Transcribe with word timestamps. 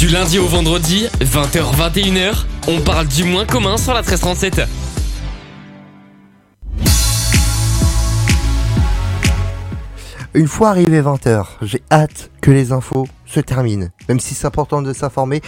Du 0.00 0.08
lundi 0.08 0.38
au 0.38 0.46
vendredi, 0.46 1.08
20h-21h, 1.20 2.46
on 2.68 2.80
parle 2.80 3.06
du 3.06 3.22
moins 3.24 3.44
commun 3.44 3.76
sur 3.76 3.92
la 3.92 4.00
1337. 4.00 4.62
Une 10.32 10.48
fois 10.48 10.70
arrivé 10.70 11.02
20h, 11.02 11.44
j'ai 11.60 11.82
hâte 11.92 12.30
que 12.40 12.50
les 12.50 12.72
infos 12.72 13.06
se 13.26 13.40
terminent. 13.40 13.90
Même 14.08 14.20
si 14.20 14.32
c'est 14.32 14.46
important 14.46 14.80
de 14.80 14.94
s'informer, 14.94 15.42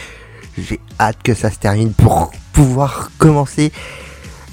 j'ai 0.59 0.81
hâte 1.01 1.23
que 1.23 1.33
ça 1.33 1.51
se 1.51 1.59
termine 1.59 1.95
pour 1.95 2.31
pouvoir 2.53 3.11
commencer 3.17 3.73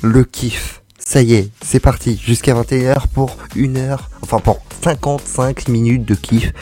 le 0.01 0.23
kiff. 0.23 0.81
Ça 0.97 1.21
y 1.21 1.33
est, 1.33 1.51
c'est 1.61 1.81
parti, 1.81 2.17
jusqu'à 2.23 2.53
21h 2.53 3.07
pour 3.13 3.35
une 3.53 3.75
heure, 3.75 4.09
enfin 4.21 4.39
pour 4.39 4.61
55 4.81 5.67
minutes 5.67 6.05
de 6.05 6.15
kiff. 6.15 6.53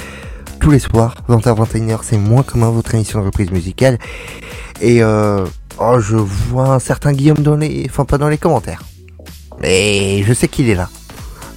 Tous 0.59 0.71
les 0.71 0.79
soirs, 0.79 1.15
20h, 1.29 1.55
21h, 1.55 1.99
c'est 2.03 2.17
moins 2.17 2.43
commun 2.43 2.70
votre 2.71 2.93
émission 2.95 3.20
de 3.20 3.25
reprise 3.25 3.52
musicale. 3.52 3.98
Et 4.81 5.02
euh, 5.02 5.45
oh, 5.79 5.99
je 5.99 6.15
vois 6.15 6.70
un 6.70 6.79
certain 6.79 7.13
Guillaume 7.13 7.39
dans 7.39 7.55
les, 7.55 7.85
enfin 7.89 8.05
pas 8.05 8.17
dans 8.17 8.29
les 8.29 8.38
commentaires. 8.38 8.81
Mais 9.62 10.23
je 10.23 10.34
sais 10.34 10.48
qu'il 10.48 10.70
est 10.70 10.75
là. 10.75 10.89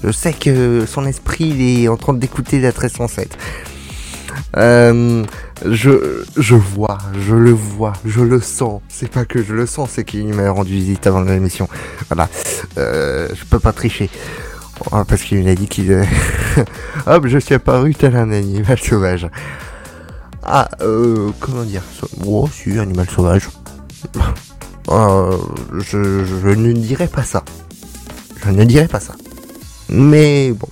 Je 0.04 0.10
sais 0.10 0.32
que 0.32 0.86
son 0.86 1.04
esprit 1.06 1.84
est 1.84 1.88
en 1.88 1.96
train 1.96 2.14
d'écouter 2.14 2.60
la 2.60 2.68
1307. 2.68 3.36
Euh, 4.56 5.24
je, 5.66 6.24
je 6.36 6.54
vois, 6.54 6.98
je 7.20 7.34
le 7.34 7.50
vois, 7.50 7.92
je 8.04 8.20
le 8.20 8.40
sens. 8.40 8.80
C'est 8.88 9.10
pas 9.10 9.24
que 9.24 9.42
je 9.42 9.52
le 9.52 9.66
sens, 9.66 9.90
c'est 9.92 10.04
qu'il 10.04 10.32
m'a 10.34 10.50
rendu 10.50 10.72
visite 10.72 11.06
avant 11.06 11.20
l'émission. 11.20 11.68
Voilà, 12.08 12.28
euh, 12.78 13.28
je 13.34 13.44
peux 13.44 13.58
pas 13.58 13.72
tricher. 13.72 14.10
Oh, 14.86 15.04
parce 15.04 15.22
qu'il 15.22 15.44
m'a 15.44 15.54
dit 15.54 15.68
qu'il... 15.68 15.92
Hop, 17.06 17.26
je 17.26 17.38
suis 17.38 17.54
apparu 17.54 17.94
tel 17.94 18.16
un 18.16 18.30
animal 18.32 18.78
sauvage. 18.78 19.28
Ah, 20.42 20.68
euh, 20.80 21.30
comment 21.38 21.64
dire 21.64 21.82
Oh, 22.24 22.48
si, 22.52 22.78
animal 22.78 23.08
sauvage. 23.08 23.48
Euh, 24.88 25.36
je, 25.78 26.48
ne 26.48 26.72
dirais 26.72 27.06
pas 27.06 27.22
ça. 27.22 27.44
Je 28.42 28.50
ne 28.50 28.64
dirais 28.64 28.88
pas 28.88 28.98
ça. 28.98 29.14
Mais 29.88 30.50
bon. 30.50 30.66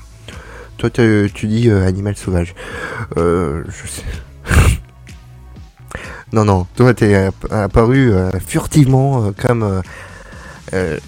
Toi, 0.76 0.90
tu 0.90 1.28
dis 1.44 1.68
euh, 1.68 1.86
animal 1.86 2.16
sauvage. 2.16 2.54
Euh, 3.16 3.62
je 3.68 3.86
sais. 3.86 4.02
non, 6.32 6.44
non. 6.44 6.66
Toi, 6.74 6.94
t'es 6.94 7.30
apparu 7.50 8.12
euh, 8.12 8.30
furtivement 8.44 9.32
euh, 10.72 10.98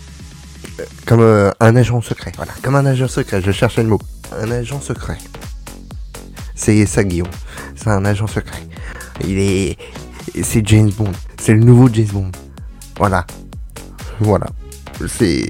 comme 1.06 1.20
euh, 1.20 1.50
un 1.61 1.77
agent 1.77 2.00
secret. 2.00 2.33
Voilà, 2.36 2.53
comme 2.62 2.75
un 2.75 2.86
agent 2.86 3.09
secret. 3.09 3.41
Je 3.41 3.53
cherchais 3.53 3.83
le 3.83 3.89
mot. 3.89 4.00
Un 4.41 4.50
agent 4.50 4.81
secret. 4.81 5.19
C'est 6.55 6.86
ça, 6.86 7.05
Guillaume. 7.05 7.28
C'est 7.75 7.91
un 7.91 8.05
agent 8.05 8.27
secret. 8.27 8.67
Il 9.25 9.39
est, 9.39 9.77
c'est 10.42 10.67
James 10.67 10.91
Bond. 10.97 11.12
C'est 11.39 11.55
le 11.55 11.61
nouveau 11.61 11.89
James 11.92 12.08
Bond. 12.12 12.31
Voilà. 12.97 13.27
Voilà. 14.20 14.47
C'est 15.08 15.47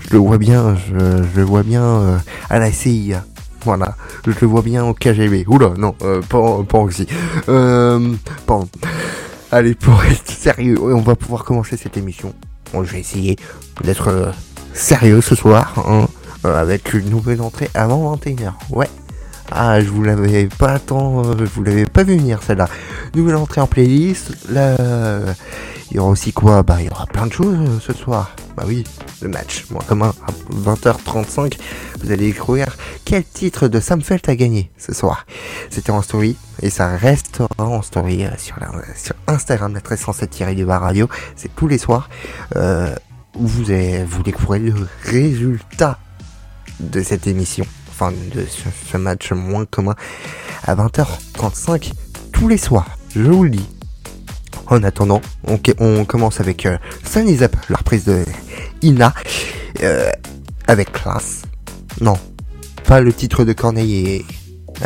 je 0.00 0.12
le 0.12 0.18
vois 0.18 0.38
bien, 0.38 0.76
je, 0.88 0.94
le 1.38 1.44
vois 1.44 1.62
bien 1.62 1.82
euh, 1.82 2.18
à 2.50 2.58
la 2.58 2.70
CIA. 2.70 3.24
Voilà, 3.64 3.96
je 4.24 4.32
le 4.40 4.46
vois 4.46 4.62
bien 4.62 4.84
au 4.84 4.94
KGB. 4.94 5.44
Oula, 5.48 5.72
non, 5.76 5.94
euh, 6.02 6.22
pas, 6.22 6.62
pas 6.62 6.78
aussi. 6.78 7.06
Euh, 7.48 8.14
bon. 8.46 8.68
Allez, 9.50 9.74
pour 9.74 10.04
être 10.04 10.30
sérieux, 10.30 10.76
on 10.80 11.00
va 11.00 11.16
pouvoir 11.16 11.44
commencer 11.44 11.76
cette 11.76 11.96
émission. 11.96 12.32
Bon, 12.72 12.84
je 12.84 12.92
vais 12.92 13.00
essayer 13.00 13.36
d'être 13.82 14.08
euh, 14.08 14.32
sérieux 14.74 15.20
ce 15.20 15.34
soir, 15.34 15.74
hein, 15.86 16.06
euh, 16.44 16.60
avec 16.60 16.94
une 16.94 17.10
nouvelle 17.10 17.40
entrée 17.40 17.70
avant 17.74 18.14
21h. 18.16 18.52
Ouais. 18.70 18.88
Ah, 19.52 19.80
je 19.80 19.88
vous 19.88 20.02
l'avais 20.02 20.46
pas 20.46 20.78
tant, 20.78 21.24
euh, 21.24 21.44
vous 21.54 21.62
l'avais 21.62 21.86
pas 21.86 22.02
vu 22.02 22.16
venir 22.16 22.42
celle-là. 22.42 22.68
Nouvelle 23.14 23.36
entrée 23.36 23.60
en 23.60 23.66
playlist. 23.66 24.32
Là, 24.50 24.76
il 25.90 25.96
y 25.96 26.00
aura 26.00 26.10
aussi 26.10 26.32
quoi? 26.32 26.62
Bah, 26.62 26.76
il 26.80 26.86
y 26.86 26.90
aura 26.90 27.06
plein 27.06 27.26
de 27.26 27.32
choses 27.32 27.56
euh, 27.56 27.78
ce 27.80 27.92
soir. 27.92 28.34
Bah 28.56 28.64
oui, 28.66 28.84
le 29.22 29.28
match. 29.28 29.66
Moi, 29.70 29.82
comme 29.86 30.02
à 30.02 30.12
20h35, 30.52 31.58
vous 32.00 32.10
allez 32.10 32.32
découvrir 32.32 32.76
quel 33.04 33.24
titre 33.24 33.68
de 33.68 33.78
Sam 33.78 34.02
Felt 34.02 34.28
a 34.28 34.34
gagné 34.34 34.70
ce 34.78 34.92
soir. 34.92 35.26
C'était 35.70 35.92
en 35.92 36.02
story 36.02 36.36
et 36.62 36.70
ça 36.70 36.96
restera 36.96 37.48
en 37.58 37.82
story 37.82 38.24
euh, 38.24 38.30
sur, 38.36 38.56
Instagram, 39.28 39.74
la 39.74 39.80
1307 39.80 40.56
du 40.56 40.64
bar 40.64 40.82
radio. 40.82 41.08
C'est 41.36 41.54
tous 41.54 41.68
les 41.68 41.78
soirs. 41.78 42.08
Où 43.38 43.46
vous, 43.46 43.70
avez, 43.70 44.02
vous 44.02 44.22
découvrez 44.22 44.58
le 44.58 44.74
résultat 45.04 45.98
de 46.80 47.02
cette 47.02 47.26
émission. 47.26 47.66
Enfin, 47.98 48.12
de 48.34 48.44
ce, 48.44 48.98
match 48.98 49.32
moins 49.32 49.64
commun 49.64 49.94
à 50.64 50.74
20h35 50.74 51.92
tous 52.30 52.46
les 52.46 52.58
soirs. 52.58 52.86
Je 53.14 53.22
vous 53.22 53.44
le 53.44 53.50
dis. 53.50 53.66
En 54.66 54.82
attendant, 54.82 55.22
on, 55.46 55.58
on 55.78 56.04
commence 56.04 56.38
avec 56.40 56.66
euh, 56.66 56.76
Sunny 57.10 57.38
la 57.38 57.48
reprise 57.76 58.04
de 58.04 58.22
Ina, 58.82 59.14
euh, 59.82 60.10
avec 60.66 60.92
classe. 60.92 61.42
Non, 62.02 62.18
pas 62.84 63.00
le 63.00 63.14
titre 63.14 63.44
de 63.44 63.54
Corneille 63.54 63.94
et, 63.96 64.26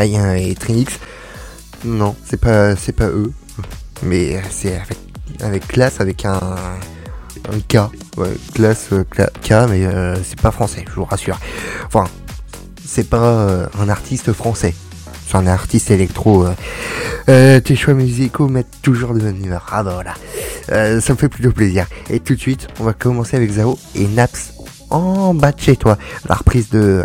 et, 0.00 0.50
et 0.50 0.54
Trinix. 0.54 0.92
Non, 1.84 2.14
c'est 2.24 2.40
pas, 2.40 2.76
c'est 2.76 2.92
pas 2.92 3.08
eux. 3.08 3.32
Mais 4.04 4.40
c'est 4.50 4.80
avec, 5.40 5.66
classe, 5.66 6.00
avec 6.00 6.24
un, 6.24 6.38
un 7.50 7.60
K. 7.68 7.90
Ouais, 8.16 8.36
classe, 8.54 8.88
euh, 8.92 9.02
K, 9.02 9.50
mais 9.68 9.84
euh, 9.84 10.14
c'est 10.22 10.40
pas 10.40 10.52
français, 10.52 10.84
je 10.88 10.94
vous 10.94 11.04
rassure. 11.04 11.40
Enfin, 11.86 12.04
c'est 12.90 13.08
pas 13.08 13.18
euh, 13.18 13.66
un 13.78 13.88
artiste 13.88 14.32
français. 14.32 14.74
C'est 15.28 15.36
un 15.36 15.46
artiste 15.46 15.92
électro. 15.92 16.44
Euh, 16.44 16.54
euh, 17.28 17.60
tes 17.60 17.76
choix 17.76 17.94
musicaux 17.94 18.48
mettent 18.48 18.82
toujours 18.82 19.14
de 19.14 19.20
bonne 19.20 19.44
humeur. 19.44 19.64
Ah 19.70 19.84
bah 19.84 19.92
voilà. 19.94 21.00
Ça 21.00 21.12
me 21.12 21.18
fait 21.18 21.28
plutôt 21.28 21.52
plaisir. 21.52 21.86
Et 22.10 22.18
tout 22.18 22.34
de 22.34 22.40
suite, 22.40 22.66
on 22.80 22.84
va 22.84 22.92
commencer 22.92 23.36
avec 23.36 23.52
Zao 23.52 23.78
et 23.94 24.08
Naps 24.08 24.54
en 24.90 25.34
bas 25.34 25.52
de 25.52 25.60
chez 25.60 25.76
toi. 25.76 25.98
La 26.28 26.34
reprise 26.34 26.68
de... 26.70 27.04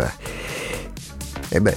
Eh 1.52 1.60
ben... 1.60 1.74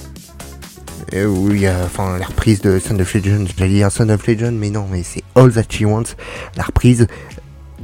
Oui, 1.12 1.66
enfin 1.68 2.18
la 2.18 2.26
reprise 2.26 2.60
de 2.60 2.78
Son 2.78 2.98
of 3.00 3.14
Legend, 3.14 3.48
j'allais 3.56 3.72
dire 3.72 3.90
Son 3.90 4.08
of 4.10 4.24
Legend, 4.28 4.56
mais 4.56 4.70
non, 4.70 4.86
mais 4.88 5.02
c'est 5.02 5.24
All 5.34 5.52
That 5.52 5.64
She 5.68 5.82
Wants, 5.82 6.14
la 6.56 6.62
reprise 6.62 7.08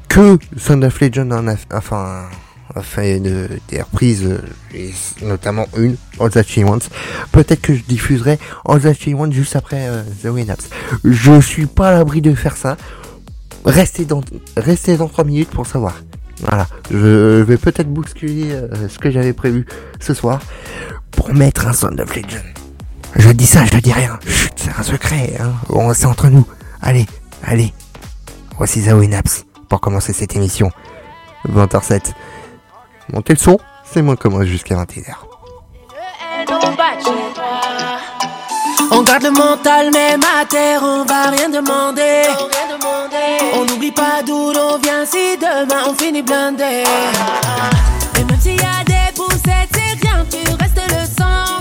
que 0.08 0.38
Son 0.56 0.80
of 0.82 1.00
Legend 1.00 1.32
en 1.32 1.48
a, 1.48 1.54
enfin, 1.72 2.28
a 2.76 2.82
fait 2.82 3.20
de, 3.20 3.48
des 3.68 3.80
reprises, 3.80 4.38
et 4.74 4.92
notamment 5.22 5.66
une, 5.76 5.96
All 6.20 6.30
That 6.30 6.44
She 6.44 6.58
Wants. 6.58 6.88
Peut-être 7.32 7.62
que 7.62 7.74
je 7.74 7.82
diffuserai 7.82 8.38
All 8.66 8.80
That 8.80 8.94
She 8.94 9.08
Wants 9.08 9.32
juste 9.32 9.56
après 9.56 9.88
euh, 9.88 10.02
Zoé 10.22 10.44
Naps. 10.44 10.68
Je 11.04 11.40
suis 11.40 11.66
pas 11.66 11.88
à 11.88 11.92
l'abri 11.92 12.20
de 12.20 12.34
faire 12.34 12.56
ça. 12.56 12.76
Restez 13.64 14.04
dans, 14.04 14.20
restez 14.56 14.96
dans 14.96 15.08
3 15.08 15.24
minutes 15.24 15.50
pour 15.50 15.66
savoir. 15.66 15.94
Voilà, 16.42 16.66
je 16.90 17.40
vais 17.42 17.56
peut-être 17.56 17.88
bousculer 17.88 18.52
euh, 18.52 18.88
ce 18.88 18.98
que 18.98 19.10
j'avais 19.10 19.32
prévu 19.32 19.66
ce 20.00 20.12
soir 20.12 20.40
pour 21.10 21.32
mettre 21.32 21.66
un 21.66 21.72
Sound 21.72 21.98
of 21.98 22.14
Legend. 22.14 22.42
Je 23.16 23.30
dis 23.30 23.46
ça, 23.46 23.64
je 23.64 23.78
dis 23.78 23.92
rien. 23.92 24.18
Chut, 24.26 24.52
c'est 24.56 24.78
un 24.78 24.82
secret, 24.82 25.34
hein. 25.40 25.52
Bon, 25.70 25.94
c'est 25.94 26.04
entre 26.04 26.28
nous. 26.28 26.46
Allez, 26.82 27.06
allez. 27.42 27.72
Voici 28.58 28.82
Zao 28.82 29.00
et 29.00 29.06
Naps 29.06 29.46
pour 29.70 29.80
commencer 29.80 30.12
cette 30.12 30.36
émission. 30.36 30.70
20h07. 31.48 32.12
Montez 33.12 33.34
le 33.34 33.38
son, 33.38 33.58
c'est 33.84 34.02
moins 34.02 34.16
commun 34.16 34.44
jusqu'à 34.44 34.74
21h. 34.76 35.14
On 38.92 39.02
garde 39.02 39.22
le 39.22 39.30
mental, 39.30 39.90
même 39.92 40.20
à 40.22 40.44
terre, 40.44 40.80
on 40.82 41.04
va 41.04 41.30
rien 41.30 41.48
demander. 41.48 42.22
On 43.54 43.64
n'oublie 43.64 43.92
pas 43.92 44.22
d'où 44.24 44.52
l'on 44.52 44.78
vient, 44.78 45.04
si 45.04 45.36
demain 45.36 45.82
on 45.88 45.94
finit 45.94 46.22
blindé. 46.22 46.84
Et 48.18 48.24
même 48.24 48.40
s'il 48.40 48.56
y 48.56 48.60
a 48.60 48.84
des 48.84 49.12
poussettes, 49.14 49.70
c'est 49.72 50.06
rien, 50.06 50.24
tu 50.30 50.38
restes 50.60 50.80
le 50.88 51.04
sang. 51.18 51.58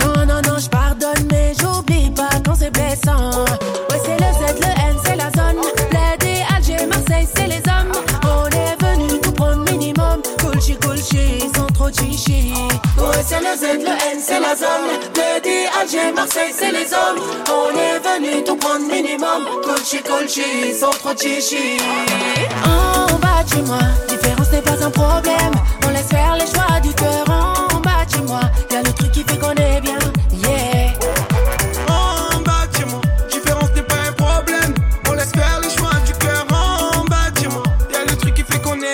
Non, 0.00 0.26
non, 0.26 0.40
non, 0.46 0.58
je 0.58 0.68
pardonne, 0.68 1.28
mais 1.30 1.52
j'oublie 1.60 2.10
pas 2.10 2.30
quand 2.44 2.54
c'est 2.58 2.70
blessant. 2.70 3.44
Ouais, 3.90 4.00
c'est 4.04 4.18
le 4.18 4.32
Z, 4.32 4.60
le 4.60 4.66
N, 4.66 4.96
c'est 5.04 5.16
la 5.16 5.30
zone. 5.30 5.60
Bled 5.90 6.22
Alger, 6.54 6.86
Marseille, 6.86 7.28
c'est 7.34 7.46
les 7.46 7.62
hommes. 7.68 7.79
Trop 10.76 11.90
chichi. 11.90 12.52
Ouais, 12.98 13.24
c'est 13.26 13.40
le 13.40 13.56
Z, 13.56 13.82
le 13.82 13.88
N, 13.88 14.20
c'est 14.20 14.40
la 14.40 14.54
zone. 14.54 15.10
Bled 15.14 15.46
Alger, 15.80 16.12
Marseille, 16.14 16.52
c'est 16.52 16.72
les 16.72 16.92
hommes. 16.92 17.22
On 17.48 17.70
est 17.76 17.98
venu 17.98 18.44
tout 18.44 18.56
prendre 18.56 18.86
minimum. 18.86 19.46
Coolchi, 19.62 20.02
coolchi, 20.02 20.74
sans 20.78 20.90
trop 20.90 21.16
chichi. 21.16 21.78
En 22.64 23.18
bas 23.18 23.42
de 23.44 23.54
chez 23.54 23.62
moi, 23.62 23.78
différence 24.08 24.50
n'est 24.52 24.62
pas 24.62 24.84
un 24.84 24.90
problème. 24.90 25.54
On 25.86 25.90
laisse 25.90 26.08
faire 26.08 26.36
les 26.38 26.46
choix 26.46 26.80
du 26.80 26.92
cœur 26.94 27.24
en 27.28 27.80
bas 27.80 28.04
de 28.06 28.16
chez 28.16 28.22
moi. 28.22 28.40
Y'a 28.70 28.82
le 28.82 28.92
truc 28.92 29.10
qui 29.12 29.24
fait 29.24 29.38
qu'on 29.38 29.52
est 29.52 29.80
bien, 29.80 29.98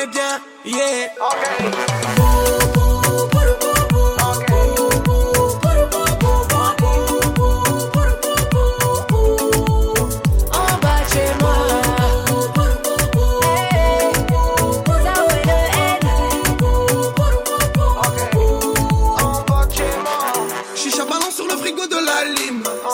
est 0.06 0.12
bien, 0.12 0.40
yeah. 0.64 1.12
Okay. 1.20 1.96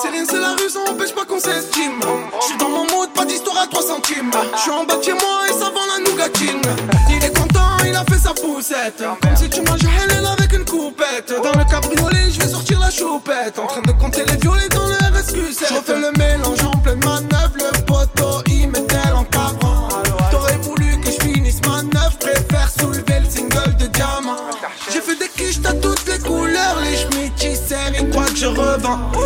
C'est 0.02 0.08
rien, 0.08 0.24
c'est 0.24 0.38
la 0.38 0.56
empêche 0.90 1.14
pas 1.14 1.24
qu'on 1.24 1.38
s'estime. 1.38 2.00
J'suis 2.40 2.56
dans 2.56 2.68
mon 2.68 2.84
mode, 2.84 3.12
pas 3.14 3.24
d'histoire. 3.24 3.51
3 3.66 3.82
centimes. 3.82 4.30
Je 4.56 4.60
suis 4.60 4.70
en 4.70 4.84
bas 4.84 4.96
de 4.96 5.02
chez 5.02 5.12
moi 5.12 5.46
et 5.48 5.52
ça 5.52 5.70
vend 5.70 5.86
la 5.96 6.10
nougatine. 6.10 6.62
Il 7.10 7.24
est 7.24 7.36
content, 7.36 7.76
il 7.84 7.94
a 7.94 8.04
fait 8.04 8.18
sa 8.18 8.34
poussette. 8.34 9.02
Comme 9.22 9.36
si 9.36 9.48
tu 9.48 9.60
mangeais 9.62 9.88
Helen 10.04 10.24
avec 10.26 10.52
une 10.52 10.64
coupette. 10.64 11.32
Dans 11.42 11.58
le 11.58 11.64
cabriolet, 11.64 12.30
je 12.30 12.40
vais 12.40 12.48
sortir 12.48 12.80
la 12.80 12.90
choupette. 12.90 13.58
En 13.58 13.66
train 13.66 13.82
de 13.82 13.92
compter 13.92 14.24
les 14.24 14.36
vieux 14.36 14.51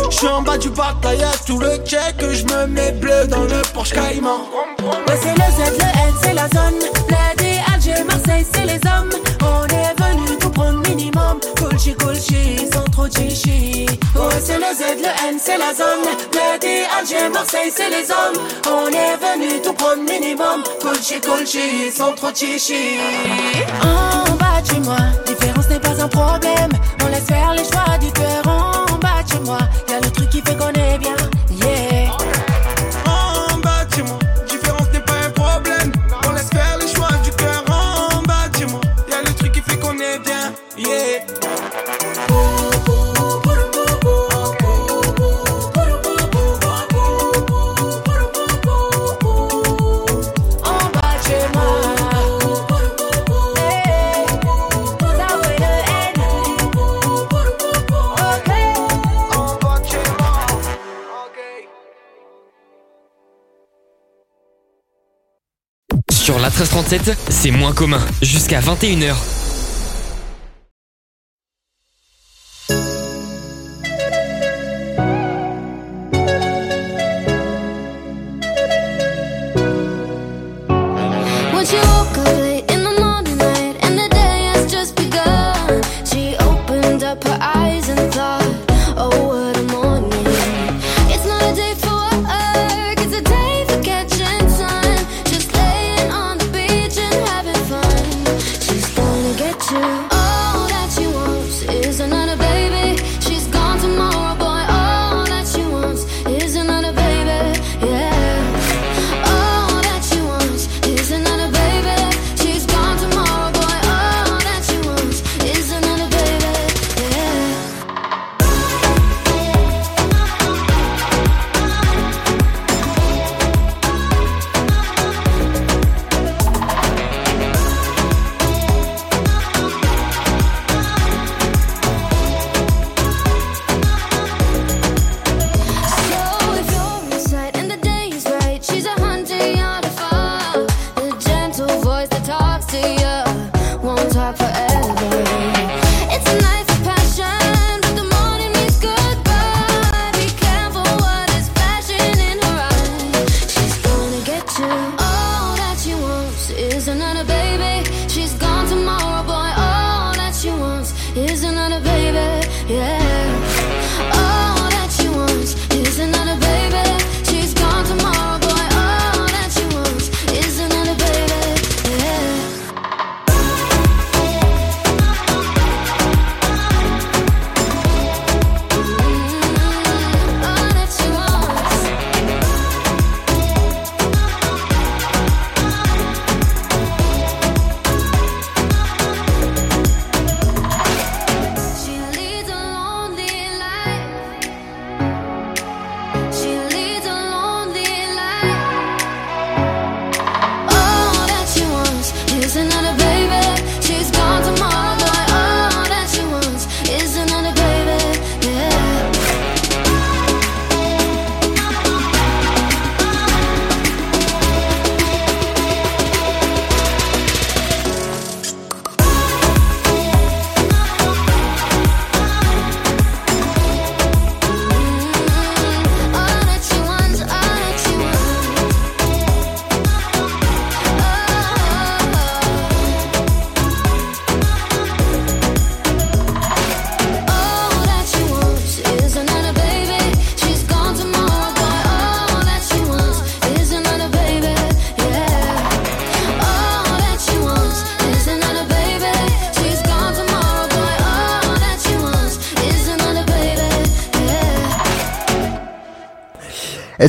Je 0.09 0.27
en 0.27 0.41
bas 0.41 0.57
du 0.57 0.69
bataille, 0.69 1.25
tout 1.45 1.59
le 1.59 1.77
check 1.85 2.15
je 2.19 2.43
me 2.43 2.67
mets 2.67 2.91
bleu 2.91 3.27
dans 3.27 3.43
le 3.43 3.61
Porsche 3.73 3.93
Cayman. 3.93 4.41
Ouais, 4.81 5.17
c'est 5.21 5.33
le 5.33 5.47
Z, 5.55 5.77
le 5.77 5.85
N, 5.85 6.13
c'est 6.21 6.33
la 6.33 6.47
zone. 6.49 6.79
Blindé, 7.07 7.59
Alger, 7.73 8.03
Marseille, 8.03 8.45
c'est 8.53 8.65
les 8.65 8.79
hommes. 8.87 9.09
On 9.41 9.65
est 9.67 9.93
venu 10.01 10.37
tout 10.37 10.49
prendre 10.49 10.79
minimum. 10.89 11.39
Colchi, 11.57 11.93
colchi, 11.95 12.67
sans 12.73 12.83
trop 12.91 13.07
chichi. 13.07 13.85
Ouais, 14.15 14.41
c'est 14.43 14.57
le 14.57 14.73
Z, 14.75 14.99
le 14.99 15.29
N, 15.29 15.39
c'est 15.39 15.57
la 15.57 15.73
zone. 15.73 16.07
Blindé, 16.31 16.83
Alger, 16.99 17.29
Marseille, 17.31 17.71
c'est 17.73 17.89
les 17.89 18.11
hommes. 18.11 18.43
On 18.67 18.87
est 18.89 19.17
venu 19.17 19.61
tout 19.61 19.73
prendre 19.73 20.03
minimum. 20.03 20.63
Colchi, 20.81 21.21
colchi, 21.21 21.91
sans 21.95 22.11
trop 22.13 22.33
chichi. 22.33 22.97
En 23.81 24.35
bas 24.35 24.61
de 24.61 24.67
chez 24.67 24.79
moi, 24.79 24.97
différence 25.25 25.69
n'est 25.69 25.79
pas 25.79 26.01
un 26.01 26.07
problème. 26.07 26.71
On 27.03 27.07
laisse 27.07 27.25
faire 27.25 27.53
les 27.53 27.63
choix 27.63 27.97
du 27.99 28.11
cœur 28.11 28.86
moi. 29.47 29.57
Y 29.89 29.93
a 29.93 29.99
le 30.01 30.11
truc 30.11 30.29
qui 30.29 30.41
fait 30.41 30.55
qu'on 30.55 30.69
est 30.69 30.97
bien. 30.99 31.15
13h37, 66.57 67.13
c'est 67.29 67.51
moins 67.51 67.71
commun. 67.71 68.01
Jusqu'à 68.23 68.61
21h. 68.61 69.13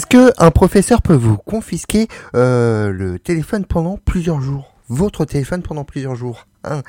que 0.08 0.32
un 0.38 0.50
professeur 0.50 1.02
peut 1.02 1.14
vous 1.14 1.36
confisquer 1.36 2.08
euh, 2.34 2.90
le 2.90 3.18
téléphone 3.18 3.64
pendant 3.64 3.98
plusieurs 4.02 4.40
jours 4.40 4.74
Votre 4.88 5.24
téléphone 5.24 5.62
pendant 5.62 5.84
plusieurs 5.84 6.14
jours 6.14 6.46
hein. 6.64 6.82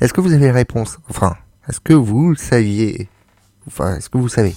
Est-ce 0.00 0.12
que 0.12 0.20
vous 0.20 0.32
avez 0.32 0.46
la 0.46 0.52
réponse? 0.52 0.98
Enfin, 1.08 1.36
est-ce 1.68 1.80
que 1.80 1.92
vous 1.92 2.34
saviez? 2.34 3.08
Enfin, 3.66 3.96
est-ce 3.96 4.10
que 4.10 4.18
vous 4.18 4.28
savez? 4.28 4.54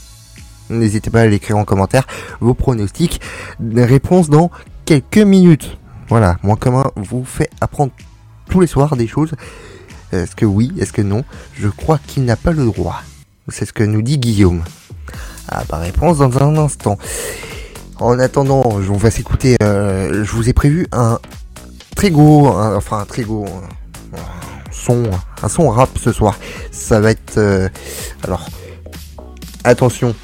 N'hésitez 0.70 1.10
pas 1.10 1.22
à 1.22 1.28
l'écrire 1.28 1.58
en 1.58 1.64
commentaire, 1.64 2.08
vos 2.42 2.54
pronostics, 2.54 3.22
réponse 3.74 4.30
dans 4.30 4.52
quelques 4.86 5.18
minutes. 5.18 5.78
Voilà, 6.10 6.38
moi 6.44 6.58
commun 6.58 6.92
vous 6.96 7.24
fait 7.24 7.50
apprendre 7.62 7.94
tous 8.50 8.62
les 8.62 8.68
soirs 8.68 8.98
des 8.98 9.08
choses. 9.08 9.32
Est-ce 10.12 10.36
que 10.36 10.46
oui, 10.46 10.74
est-ce 10.80 10.92
que 10.92 11.02
non? 11.02 11.24
Je 11.54 11.70
crois 11.70 12.00
qu'il 12.06 12.26
n'a 12.26 12.36
pas 12.36 12.52
le 12.52 12.66
droit. 12.66 13.02
C'est 13.50 13.66
ce 13.66 13.74
que 13.74 13.84
nous 13.84 14.02
dit 14.02 14.18
Guillaume. 14.18 14.64
Ah 15.50 15.64
bah 15.70 15.78
réponse 15.78 16.18
dans 16.18 16.44
un 16.44 16.58
instant. 16.58 16.98
En 18.00 18.20
attendant, 18.20 18.64
je 18.82 18.88
vous 18.88 19.00
fasse 19.00 19.20
écouter, 19.20 19.58
euh, 19.64 20.24
je 20.24 20.32
vous 20.32 20.48
ai 20.50 20.54
prévu 20.54 20.88
un 20.92 21.20
très 21.96 22.12
gros, 22.12 22.48
un- 22.50 22.76
enfin 22.76 23.00
un 23.00 23.06
très 23.06 23.24
euh, 23.24 23.46
son, 24.72 25.10
un 25.42 25.50
son 25.50 25.70
rap 25.70 25.90
ce 25.98 26.12
soir. 26.12 26.38
Ça 26.72 27.00
va 27.00 27.12
être, 27.12 27.38
euh, 27.38 27.68
alors, 28.24 28.48
attention. 29.64 30.16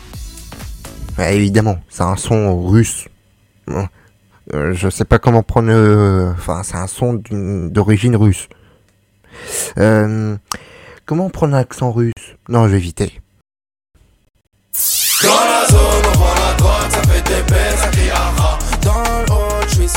Ouais, 1.17 1.35
évidemment, 1.35 1.79
c'est 1.89 2.03
un 2.03 2.15
son 2.15 2.63
russe. 2.67 3.07
Euh, 4.53 4.73
je 4.73 4.89
sais 4.89 5.05
pas 5.05 5.17
comment 5.19 5.41
prendre, 5.41 5.69
le- 5.69 6.31
enfin 6.37 6.61
c'est 6.63 6.75
un 6.75 6.87
son 6.87 7.21
d'origine 7.31 8.15
russe. 8.15 8.49
Euh, 9.79 10.35
comment 11.05 11.29
prendre 11.31 11.53
l'accent 11.53 11.91
russe? 11.91 12.11
Non, 12.49 12.65
je 12.67 12.73
vais 12.73 12.77
éviter. 12.77 13.19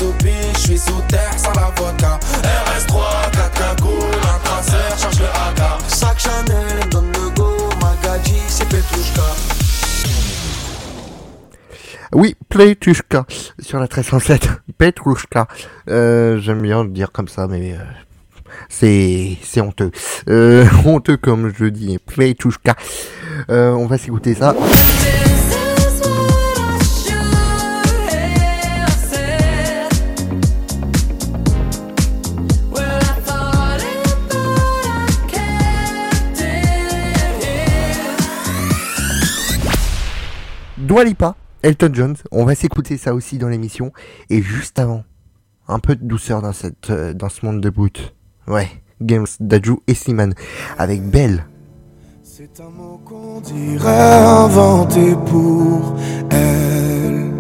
Haut, 0.07 0.15
je 0.19 0.23
suis 0.23 0.23
sous 0.23 0.25
piche, 0.25 0.53
je 0.55 0.61
suis 0.61 0.79
sous 0.79 1.03
terre, 1.09 1.39
sans 1.39 1.53
la 1.53 1.71
vodka. 1.77 2.19
RS3, 2.43 3.31
4 3.33 3.53
cagoules, 3.53 4.21
un 4.23 4.39
traceur, 4.45 4.99
charge 4.99 5.21
le 5.21 5.27
AK. 5.27 5.81
Sac 5.89 6.19
Chanel, 6.19 6.89
donne 6.91 7.13
le 7.13 7.31
go, 7.35 7.51
Magadji, 7.81 8.41
c'est 8.49 8.69
Petrushka. 8.69 9.23
Oui, 12.13 12.37
Playtushka 12.49 13.27
sur 13.59 13.79
la 13.79 13.87
1307. 13.87 14.49
Petrushka. 14.79 15.49
Euh, 15.91 16.39
J'aime 16.39 16.63
bien 16.63 16.85
le 16.85 16.91
dire 16.91 17.11
comme 17.13 17.29
ça, 17.29 17.47
mais 17.49 17.73
euh, 17.75 17.79
c'est 18.69 19.61
honteux. 19.61 19.91
Euh, 20.29 20.65
honteux 20.85 21.17
comme 21.17 21.53
je 21.57 21.67
dis. 21.67 21.99
Playtushka. 21.99 22.75
Euh, 23.51 23.71
on 23.73 23.87
va 23.87 23.99
s'écouter 23.99 24.35
ça. 24.35 24.55
Dua 40.87 41.02
Lipa, 41.02 41.35
Elton 41.62 41.90
John. 41.93 42.14
On 42.31 42.45
va 42.45 42.55
s'écouter 42.55 42.97
ça 42.97 43.12
aussi 43.12 43.38
dans 43.38 43.49
l'émission. 43.49 43.93
Et 44.31 44.40
juste 44.40 44.78
avant, 44.78 45.02
un 45.66 45.81
peu 45.81 45.97
de 45.97 46.05
douceur 46.05 46.43
dans 46.43 46.52
cette 46.52 46.90
euh, 46.90 47.12
dans 47.12 47.28
ce 47.28 47.45
monde 47.45 47.61
de 47.61 47.71
boot. 47.71 48.14
Ouais, 48.47 48.69
Games, 49.02 49.26
Daju 49.40 49.78
et 49.88 49.95
Slimane 49.95 50.35
avec 50.78 51.02
Belle. 51.02 51.45
C'est 52.23 52.61
un 52.61 52.71
mot 52.71 53.00
qu'on 53.05 53.40
dirait 53.40 54.23
inventé 54.23 55.16
pour 55.26 55.97
elle. 56.31 57.33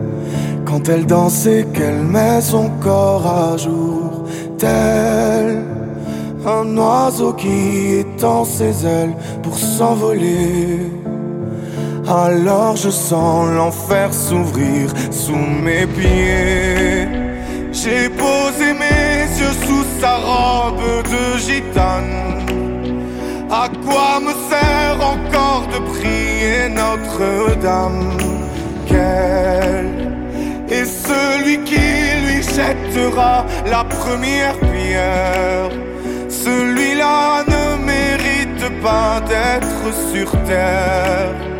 Quand 0.64 0.88
elle 0.88 1.06
danse 1.06 1.46
et 1.46 1.66
qu'elle 1.72 2.02
met 2.02 2.40
son 2.40 2.68
corps 2.80 3.26
à 3.28 3.56
jour, 3.56 4.24
tel 4.58 5.62
un 6.44 6.76
oiseau 6.76 7.32
qui 7.32 7.94
étend 7.94 8.44
ses 8.44 8.84
ailes 8.84 9.14
pour 9.44 9.56
s'envoler. 9.56 10.90
Alors 12.08 12.76
je 12.76 12.88
sens 12.88 13.50
l'enfer 13.50 14.14
s'ouvrir 14.14 14.90
sous 15.10 15.34
mes 15.34 15.86
pieds. 15.88 17.08
J'ai 17.72 18.08
posé 18.10 18.72
mes 18.74 19.26
yeux 19.40 19.56
sous 19.66 19.84
sa 20.00 20.16
robe 20.16 21.02
de 21.02 21.38
gitane. 21.38 22.46
À 23.50 23.68
quoi 23.84 24.20
me 24.20 24.32
sert 24.48 24.98
encore 25.00 25.66
de 25.72 25.78
prier 25.78 26.68
Notre-Dame? 26.68 28.16
Quel 28.86 30.12
est 30.70 30.84
celui 30.84 31.58
qui 31.64 31.74
lui 31.74 32.40
jettera 32.40 33.44
la 33.68 33.82
première 33.82 34.56
pierre? 34.60 35.70
Celui-là 36.28 37.42
ne 37.48 37.84
mérite 37.84 38.80
pas 38.80 39.20
d'être 39.26 39.92
sur 40.12 40.30
terre 40.44 41.55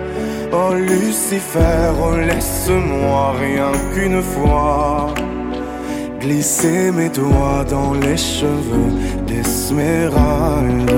Oh 0.52 0.74
Lucifer, 0.74 1.92
laisse-moi 2.26 3.32
rien 3.40 3.72
qu'une 3.94 4.22
fois 4.22 5.14
Glisser 6.20 6.90
mes 6.90 7.08
doigts 7.08 7.64
dans 7.68 7.94
les 7.94 8.16
cheveux 8.16 8.92
d'Esmeralda. 9.26 10.96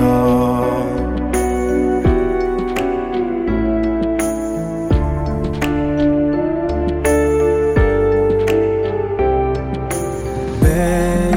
Mais 10.63 11.31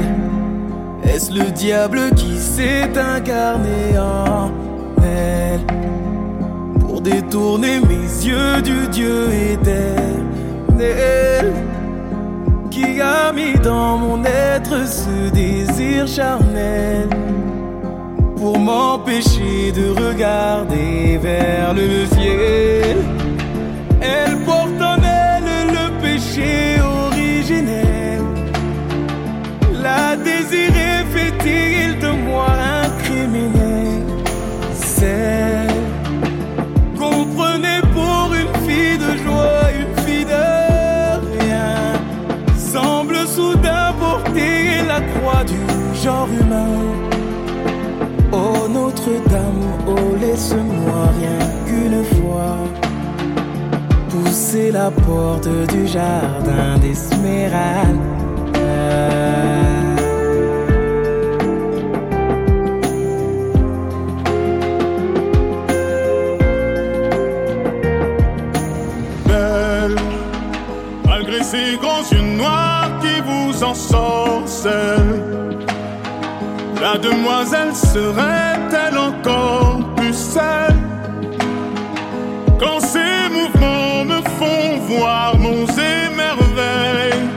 est-ce 1.13 1.31
le 1.33 1.51
diable 1.51 2.09
qui 2.15 2.37
s'est 2.37 2.97
incarné 2.97 3.97
en 3.99 4.51
elle 5.03 5.61
pour 6.79 7.01
détourner 7.01 7.79
mes 7.79 7.92
yeux 8.25 8.61
du 8.61 8.87
Dieu 8.87 9.29
éternel? 9.53 10.13
qui 12.73 12.99
a 12.99 13.31
mis 13.31 13.53
dans 13.59 13.97
mon 13.97 14.23
être 14.23 14.87
ce 14.87 15.29
désir 15.29 16.07
charnel 16.07 17.07
pour 18.35 18.57
m'empêcher 18.57 19.71
de 19.71 19.89
regarder 20.05 21.19
vers 21.21 21.73
le 21.73 22.05
ciel. 22.07 22.97
Elle 24.01 24.37
porte 24.43 24.81
en 24.81 24.97
elle 25.01 25.67
le 25.77 26.01
péché 26.01 26.81
originel, 26.81 28.21
la 29.81 30.15
désirée 30.15 31.05
fait-il 31.13 31.99
de 31.99 32.11
moi 32.27 32.42
Oh 48.31 48.67
Notre-Dame, 48.69 49.63
oh 49.87 50.15
laisse-moi 50.19 51.01
rien 51.19 51.39
qu'une 51.65 52.03
fois 52.03 52.57
pousser 54.09 54.71
la 54.71 54.89
porte 54.91 55.49
du 55.73 55.87
jardin 55.87 56.77
d'Esmeralda. 56.81 58.13
malgré 71.07 71.43
ses 71.43 71.77
grands 71.77 72.03
yeux 72.11 72.37
noirs 72.37 72.91
qui 73.01 73.21
vous 73.21 73.63
ensorcellent. 73.63 75.52
La 76.83 76.97
demoiselle 76.97 77.73
serait-elle 77.73 78.97
encore 78.97 79.79
plus 79.95 80.13
celle 80.13 80.75
quand 82.59 82.81
ses 82.81 83.29
mouvements 83.31 84.03
me 84.03 84.21
font 84.37 84.79
voir 84.89 85.37
monts 85.39 85.65
et 85.77 86.13
merveilles 86.13 87.29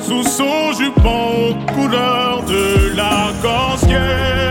sous 0.00 0.22
son 0.22 0.72
jupon 0.72 1.50
aux 1.50 1.72
couleurs 1.72 2.44
de 2.44 2.96
l'arc-en-ciel. 2.96 4.43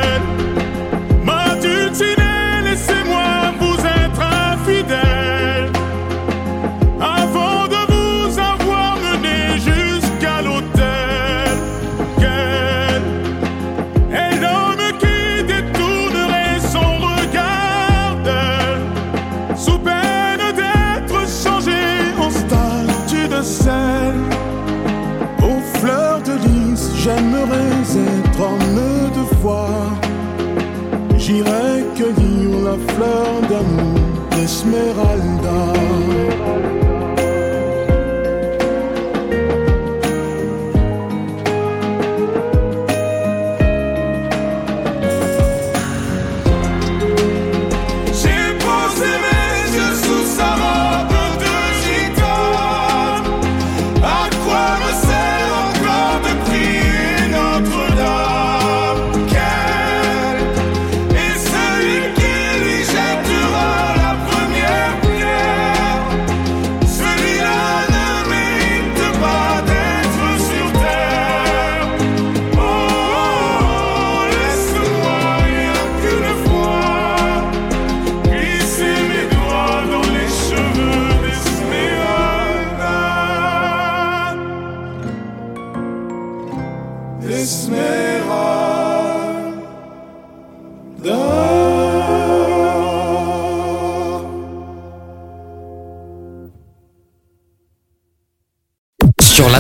cœur 33.14 33.42
d'amour, 33.50 34.00
Esmeralda. 34.44 35.93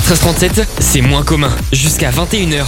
13h37, 0.03 0.65
c'est 0.79 1.01
moins 1.01 1.24
commun. 1.24 1.55
Jusqu'à 1.72 2.12
21h, 2.12 2.65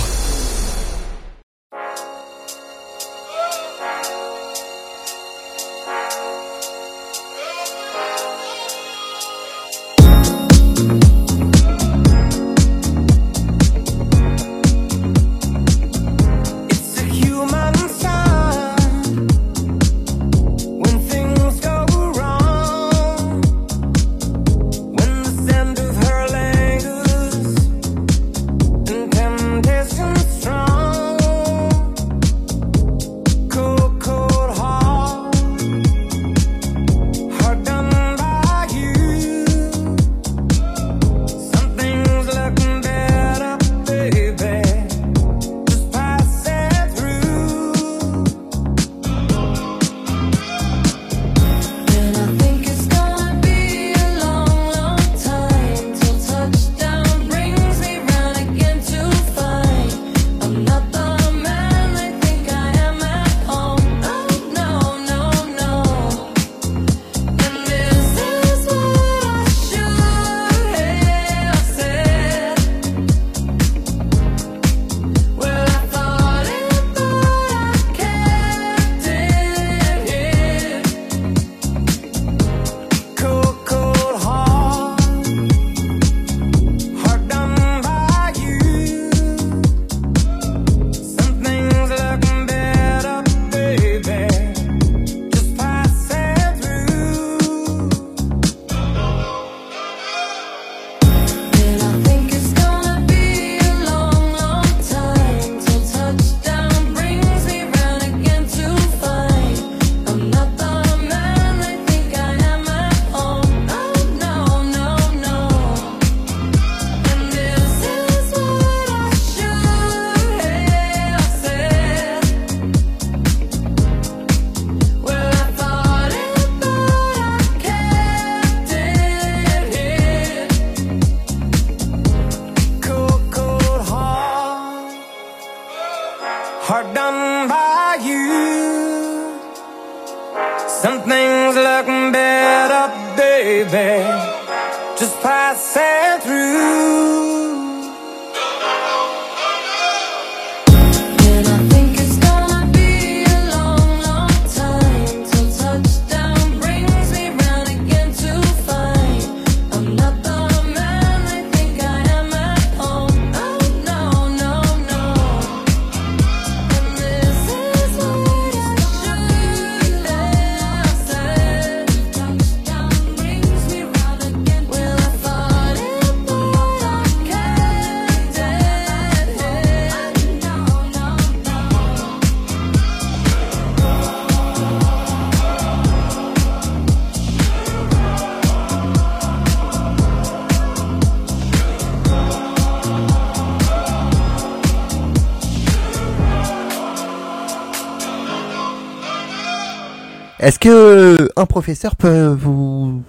Est-ce 200.46 200.60
que 200.60 200.70
euh, 200.70 201.28
un 201.38 201.48
professeur 201.48 201.96
peut 201.96 202.28
vous 202.28 203.02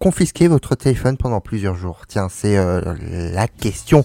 confisquer 0.00 0.48
votre 0.48 0.74
téléphone 0.74 1.16
pendant 1.16 1.40
plusieurs 1.40 1.76
jours? 1.76 2.00
Tiens, 2.08 2.26
c'est 2.28 2.56
euh, 2.58 2.80
la 3.32 3.46
question 3.46 4.02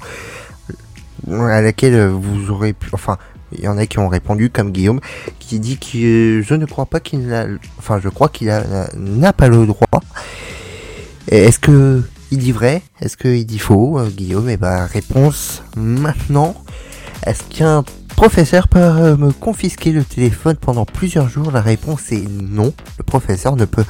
à 1.28 1.62
laquelle 1.62 2.10
vous 2.10 2.52
aurez 2.52 2.74
pu... 2.74 2.90
Enfin, 2.94 3.18
il 3.54 3.64
y 3.64 3.68
en 3.68 3.80
a 3.80 3.88
qui 3.88 3.98
ont 3.98 4.08
répondu, 4.08 4.52
comme 4.52 4.72
Guillaume, 4.72 5.00
qui 5.40 5.60
dit 5.60 5.80
que 5.80 6.44
je 6.46 6.54
ne 6.54 6.68
crois 6.68 6.86
pas 6.86 7.00
qu'il 7.00 7.34
a... 7.34 7.48
Enfin, 7.80 8.00
je 8.00 8.10
crois 8.10 8.30
qu'il 8.30 8.54
n'a 8.96 9.34
pas 9.34 9.48
le 9.48 9.66
droit. 9.66 9.88
Est-ce 11.28 11.58
que 11.58 12.04
il 12.30 12.38
dit 12.38 12.52
vrai? 12.52 12.84
Est-ce 13.02 13.18
qu'il 13.18 13.48
dit 13.48 13.58
faux, 13.58 13.98
euh, 13.98 14.10
Guillaume 14.10 14.48
Eh 14.48 14.58
ben, 14.58 14.86
réponse 14.86 15.64
maintenant. 15.76 16.54
Est-ce 17.26 17.42
qu'un 17.46 17.84
professeur 18.16 18.68
peut 18.68 18.80
euh, 18.80 19.18
me 19.18 19.32
confisquer 19.32 19.92
le 19.92 20.04
téléphone 20.04 20.56
pendant 20.56 20.86
plusieurs 20.86 21.30
jours 21.30 21.52
La 21.52 21.62
réponse 21.62 22.12
est 22.12 22.28
non. 22.28 22.74
Le 22.98 23.04
professeur 23.04 23.56
ne 23.56 23.66
peut 23.66 23.86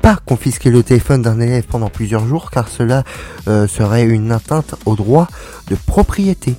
pas 0.00 0.16
confisquer 0.24 0.70
le 0.70 0.82
téléphone 0.82 1.22
d'un 1.22 1.38
élève 1.40 1.64
pendant 1.64 1.88
plusieurs 1.88 2.26
jours 2.26 2.50
car 2.50 2.68
cela 2.68 3.04
euh, 3.48 3.66
serait 3.68 4.04
une 4.04 4.32
atteinte 4.32 4.74
au 4.86 4.96
droit 4.96 5.28
de 5.68 5.76
propriété. 5.86 6.54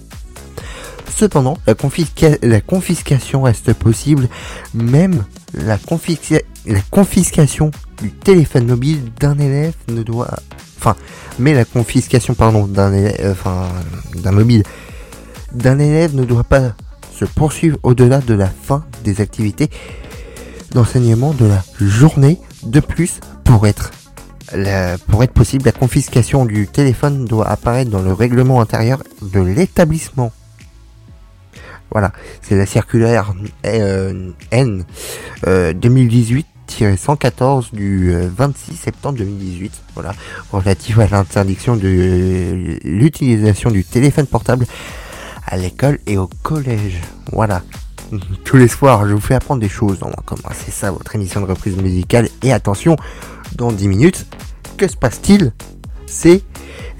Cependant, 1.15 1.57
la, 1.67 1.73
confisca- 1.73 2.39
la 2.41 2.59
confiscation 2.61 3.43
reste 3.43 3.73
possible, 3.73 4.27
même 4.73 5.23
la, 5.53 5.77
confisca- 5.77 6.41
la 6.65 6.79
confiscation 6.89 7.69
du 8.01 8.11
téléphone 8.11 8.65
mobile 8.65 9.11
d'un 9.19 9.37
élève 9.37 9.75
ne 9.89 10.01
doit, 10.01 10.31
enfin, 10.79 10.95
mais 11.37 11.53
la 11.53 11.65
confiscation, 11.65 12.33
pardon, 12.33 12.65
d'un 12.65 12.93
enfin, 13.29 13.67
d'un 14.15 14.31
mobile 14.31 14.63
d'un 15.53 15.79
élève 15.79 16.15
ne 16.15 16.23
doit 16.23 16.43
pas 16.43 16.73
se 17.13 17.25
poursuivre 17.25 17.77
au-delà 17.83 18.19
de 18.19 18.33
la 18.33 18.47
fin 18.47 18.85
des 19.03 19.21
activités 19.21 19.69
d'enseignement 20.71 21.33
de 21.33 21.45
la 21.45 21.63
journée. 21.79 22.39
De 22.63 22.79
plus, 22.79 23.19
pour 23.45 23.65
être 23.67 23.91
possible, 25.33 25.65
la 25.65 25.71
confiscation 25.71 26.45
du 26.45 26.67
téléphone 26.67 27.25
doit 27.25 27.47
apparaître 27.47 27.91
dans 27.91 28.01
le 28.01 28.13
règlement 28.13 28.61
intérieur 28.61 29.03
de 29.21 29.39
l'établissement. 29.41 30.31
Voilà, 31.91 32.11
c'est 32.41 32.55
la 32.57 32.65
circulaire 32.65 33.33
euh, 33.67 34.31
N 34.49 34.83
euh, 35.45 35.73
2018-114 35.73 37.71
du 37.71 38.11
euh, 38.11 38.27
26 38.35 38.75
septembre 38.75 39.19
2018, 39.19 39.71
voilà, 39.93 40.13
relative 40.51 40.99
à 41.01 41.07
l'interdiction 41.07 41.75
de 41.75 41.87
euh, 41.87 42.77
l'utilisation 42.83 43.69
du 43.69 43.83
téléphone 43.83 44.25
portable 44.25 44.65
à 45.53 45.57
l'école 45.57 45.99
et 46.07 46.17
au 46.17 46.27
collège. 46.41 46.99
Voilà. 47.31 47.61
Tous 48.43 48.57
les 48.57 48.67
soirs, 48.67 49.07
je 49.07 49.13
vous 49.13 49.21
fais 49.21 49.35
apprendre 49.35 49.61
des 49.61 49.69
choses 49.69 49.99
dans 49.99 50.07
Moins 50.07 50.23
commun. 50.25 50.49
C'est 50.53 50.71
ça 50.71 50.91
votre 50.91 51.15
émission 51.15 51.41
de 51.41 51.45
reprise 51.45 51.77
musicale. 51.77 52.27
Et 52.41 52.51
attention, 52.51 52.95
dans 53.55 53.71
10 53.71 53.87
minutes, 53.87 54.25
que 54.77 54.87
se 54.87 54.97
passe-t-il? 54.97 55.53
C'est 56.07 56.41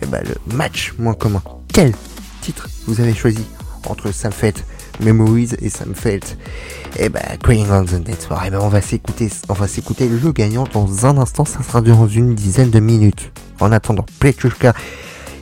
eh 0.02 0.06
ben, 0.06 0.24
le 0.24 0.56
match 0.56 0.94
moins 1.00 1.16
commun. 1.16 1.42
Quel 1.74 1.94
titre 2.42 2.70
vous 2.86 3.02
avez 3.02 3.16
choisi 3.16 3.44
entre 3.88 4.12
Sam 4.12 4.32
Felt 4.32 4.64
Memories 5.00 5.50
et 5.60 5.70
Sam 5.70 5.96
Felt 5.96 6.38
Eh 6.98 7.10
ben, 7.10 7.22
Crying 7.42 7.68
on 7.72 7.86
the. 7.86 8.02
Eh 8.46 8.50
ben, 8.52 8.60
on 8.62 8.70
va 8.70 8.82
s'écouter, 8.82 9.30
on 9.50 9.54
va 9.54 9.68
s'écouter 9.68 10.08
le 10.08 10.32
gagnant 10.32 10.66
dans 10.72 11.08
un 11.08 11.18
instant. 11.18 11.46
Ça 11.46 11.64
sera 11.64 11.82
dans 11.82 12.08
une 12.08 12.36
dizaine 12.36 12.70
de 12.70 12.80
minutes. 12.80 13.32
En 13.60 13.72
attendant, 13.72 14.06
Pletchushka 14.20 14.74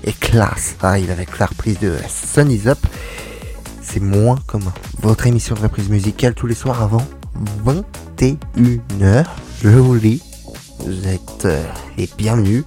et 0.04 0.14
Class 0.14 0.76
arrive 0.82 1.12
avec 1.12 1.38
la 1.40 1.46
reprise 1.46 1.80
de 1.80 1.96
Sun 2.08 2.50
Is 2.52 2.68
Up. 2.68 2.80
C'est 3.82 4.00
moins 4.00 4.40
commun. 4.48 4.74
Votre 5.02 5.28
émission 5.28 5.56
de 5.56 5.62
reprise 5.62 5.90
musicale 5.90 6.34
tous 6.34 6.48
les 6.48 6.56
soirs 6.56 6.82
avant 6.82 7.06
21h. 7.66 9.26
Je 9.62 9.70
vous 9.70 9.94
le 9.94 10.00
dis, 10.00 10.22
vous 10.80 11.08
êtes 11.08 11.46
euh, 11.46 11.64
les 11.98 12.10
bienvenus. 12.18 12.64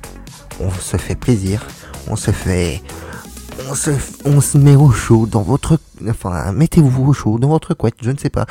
On 0.61 0.70
se 0.70 0.97
fait 0.97 1.16
plaisir. 1.16 1.66
On 2.09 2.16
se 2.16 2.31
fait. 2.31 2.83
On 3.70 4.40
se, 4.40 4.59
met 4.59 4.77
au 4.77 4.90
chaud 4.90 5.27
dans 5.27 5.42
votre. 5.42 5.79
Enfin, 6.09 6.53
mettez-vous 6.53 7.09
au 7.09 7.12
chaud 7.12 7.38
dans 7.38 7.48
votre 7.48 7.74
couette, 7.74 7.94
je 8.03 8.11
ne 8.11 8.18
sais 8.18 8.31
pas. 8.31 8.46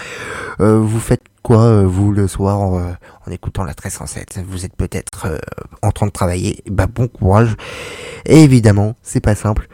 Euh, 0.60 0.80
vous 0.80 1.00
faites 1.00 1.22
quoi, 1.44 1.64
euh, 1.64 1.86
vous, 1.86 2.12
le 2.12 2.28
soir, 2.28 2.60
en, 2.60 2.80
euh, 2.80 2.92
en 3.28 3.32
écoutant 3.32 3.64
la 3.64 3.72
1307 3.72 4.40
Vous 4.48 4.66
êtes 4.66 4.76
peut-être 4.76 5.40
en 5.82 5.92
train 5.92 6.08
de 6.08 6.12
travailler. 6.12 6.64
Bah, 6.70 6.88
bon 6.88 7.08
courage. 7.08 7.56
Et 8.26 8.44
évidemment, 8.44 8.96
c'est 9.04 9.20
pas 9.20 9.36
simple. 9.36 9.68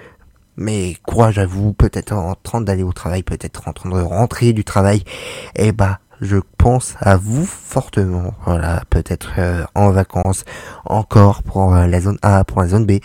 Mais 0.58 0.98
courage 1.06 1.40
à 1.40 1.46
vous, 1.46 1.74
peut-être 1.74 2.14
en 2.14 2.36
train 2.36 2.62
d'aller 2.62 2.84
au 2.84 2.94
travail, 2.94 3.24
peut-être 3.24 3.68
en 3.68 3.74
train 3.74 3.90
de 3.90 4.02
rentrer 4.02 4.52
du 4.54 4.64
travail. 4.64 5.04
Et 5.56 5.72
bah, 5.72 6.00
je 6.22 6.38
pense 6.58 6.96
à 7.00 7.16
vous 7.18 7.46
fortement. 7.46 8.34
Voilà, 8.46 8.84
peut-être 8.90 9.30
en 9.74 9.92
vacances, 9.92 10.44
encore 10.86 11.44
pour 11.44 11.74
la 11.74 12.02
zone 12.02 12.18
A, 12.24 12.44
pour 12.44 12.62
la 12.62 12.68
zone 12.68 12.86
B. 12.86 13.00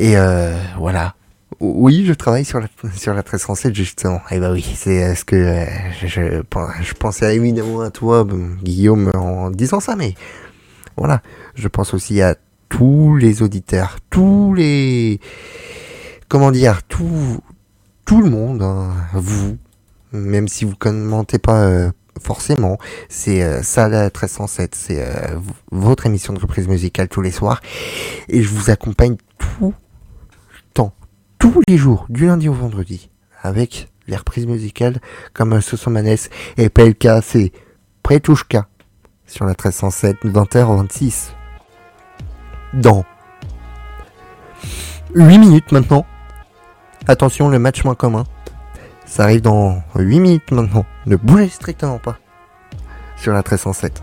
Et 0.00 0.16
euh, 0.16 0.56
voilà. 0.78 1.14
Oui, 1.60 2.04
je 2.06 2.14
travaille 2.14 2.46
sur 2.46 2.58
la 2.58 2.68
sur 2.96 3.12
la 3.12 3.22
1307 3.22 3.74
justement. 3.74 4.20
Et 4.30 4.40
bah 4.40 4.50
oui, 4.50 4.66
c'est 4.74 5.04
euh, 5.04 5.14
ce 5.14 5.24
que 5.24 5.36
euh, 5.36 5.66
je, 6.00 6.06
je, 6.06 6.42
je 6.82 6.94
pensais 6.94 7.36
évidemment 7.36 7.82
à 7.82 7.90
toi, 7.90 8.26
euh, 8.26 8.54
Guillaume, 8.62 9.10
en 9.14 9.50
disant 9.50 9.78
ça, 9.80 9.94
mais 9.94 10.14
voilà. 10.96 11.22
Je 11.54 11.68
pense 11.68 11.92
aussi 11.92 12.22
à 12.22 12.36
tous 12.70 13.16
les 13.16 13.42
auditeurs, 13.42 13.98
tous 14.08 14.54
les 14.54 15.20
comment 16.28 16.50
dire, 16.50 16.82
tout 16.84 17.40
tout 18.06 18.22
le 18.22 18.30
monde, 18.30 18.62
hein, 18.62 18.92
vous, 19.12 19.58
même 20.12 20.48
si 20.48 20.64
vous 20.64 20.74
commentez 20.76 21.38
pas 21.38 21.64
euh, 21.64 21.90
forcément, 22.20 22.78
c'est 23.08 23.42
euh, 23.42 23.62
ça 23.62 23.88
la 23.88 24.04
1307, 24.04 24.74
c'est 24.74 25.04
euh, 25.04 25.38
votre 25.70 26.06
émission 26.06 26.32
de 26.32 26.40
reprise 26.40 26.66
musicale 26.68 27.08
tous 27.08 27.22
les 27.22 27.30
soirs 27.30 27.60
et 28.28 28.42
je 28.42 28.48
vous 28.48 28.70
accompagne 28.70 29.16
tout 29.38 29.74
tous 31.40 31.62
les 31.66 31.78
jours, 31.78 32.06
du 32.10 32.26
lundi 32.26 32.48
au 32.48 32.52
vendredi, 32.52 33.10
avec 33.42 33.88
les 34.06 34.14
reprises 34.14 34.46
musicales 34.46 35.00
comme 35.32 35.60
Sosomanes 35.60 36.28
et 36.58 36.68
PLK, 36.68 37.08
c'est 37.22 37.50
Pretouchka 38.02 38.68
sur 39.26 39.46
la 39.46 39.52
1307, 39.52 40.18
20h26. 40.24 41.30
Dans 42.74 43.04
8 45.14 45.38
minutes 45.38 45.72
maintenant. 45.72 46.04
Attention, 47.08 47.48
le 47.48 47.58
match 47.58 47.84
moins 47.84 47.94
commun. 47.94 48.24
Ça 49.06 49.24
arrive 49.24 49.40
dans 49.40 49.82
8 49.96 50.20
minutes 50.20 50.52
maintenant. 50.52 50.84
Ne 51.06 51.16
bougez 51.16 51.48
strictement 51.48 51.98
pas. 51.98 52.18
Sur 53.16 53.32
la 53.32 53.38
1307. 53.38 54.02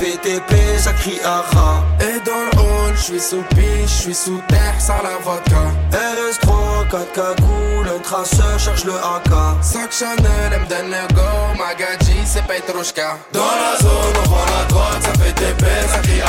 Drogue, 0.00 0.40
ça 0.78 0.78
ça 0.78 0.92
crie 0.94 1.20
aha. 1.24 1.84
Et 2.00 2.18
dans 2.24 2.44
le 2.50 2.58
hall, 2.58 2.94
je 2.96 3.02
suis 3.02 3.20
sous 3.20 3.42
piche, 3.50 3.84
je 3.84 4.02
suis 4.02 4.14
sous 4.14 4.40
terre, 4.48 4.74
sans 4.78 5.02
la 5.02 5.18
vodka. 5.22 5.62
RS3, 5.92 6.88
4 6.90 7.12
cagoules, 7.12 7.88
un 7.94 7.98
traceur 8.00 8.58
cherche 8.58 8.84
le 8.84 8.94
AK. 8.94 9.62
Sac 9.62 9.92
Chanel, 9.92 10.52
le 10.58 11.14
go, 11.14 11.22
Magadji, 11.58 12.16
c'est 12.24 12.44
Petrushka. 12.44 13.18
Dans 13.32 13.40
la 13.40 13.78
zone, 13.78 14.16
on 14.24 14.28
vend 14.30 14.46
la 14.56 14.64
drogue, 14.68 15.02
ça 15.02 15.12
fait 15.22 15.32
TP, 15.32 15.64
ça 15.92 15.98
crie. 15.98 16.22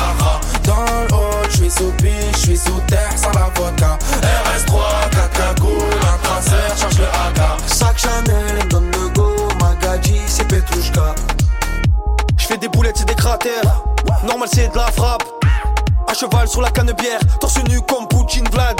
Dans 0.66 0.84
le 0.84 1.14
hall, 1.16 1.48
je 1.50 1.56
suis 1.58 1.72
sous 1.72 1.92
piche, 2.02 2.12
je 2.34 2.40
suis 2.40 2.58
sous 2.58 2.82
terre, 2.88 3.14
sans 3.16 3.32
la 3.32 3.50
vodka. 3.56 3.98
RS3, 4.22 5.10
4 5.12 5.30
cagoules, 5.32 6.02
un 6.14 6.18
traceur, 6.28 6.78
cherche 6.78 6.98
le 6.98 7.06
AK. 7.06 7.40
Sac 7.68 7.98
Chanel, 7.98 8.36
elle 8.50 8.66
me 8.66 8.70
donne 8.70 8.92
le 8.92 9.08
go, 9.10 9.48
Magadji, 9.62 10.20
c'est 10.28 10.48
Petrushka. 10.48 11.16
Fais 12.52 12.58
des 12.58 12.68
boulettes, 12.68 12.98
c'est 12.98 13.08
des 13.08 13.16
cratères. 13.16 13.82
Normal, 14.26 14.50
c'est 14.52 14.68
de 14.68 14.76
la 14.76 14.92
frappe. 14.92 15.24
À 16.06 16.14
cheval 16.14 16.50
sur 16.50 16.62
la 16.62 16.70
canne 16.70 16.92
bière, 16.92 17.22
torse 17.40 17.64
nu 17.64 17.80
comme 17.88 18.10
Poutine 18.10 18.46
Vlad. 18.52 18.76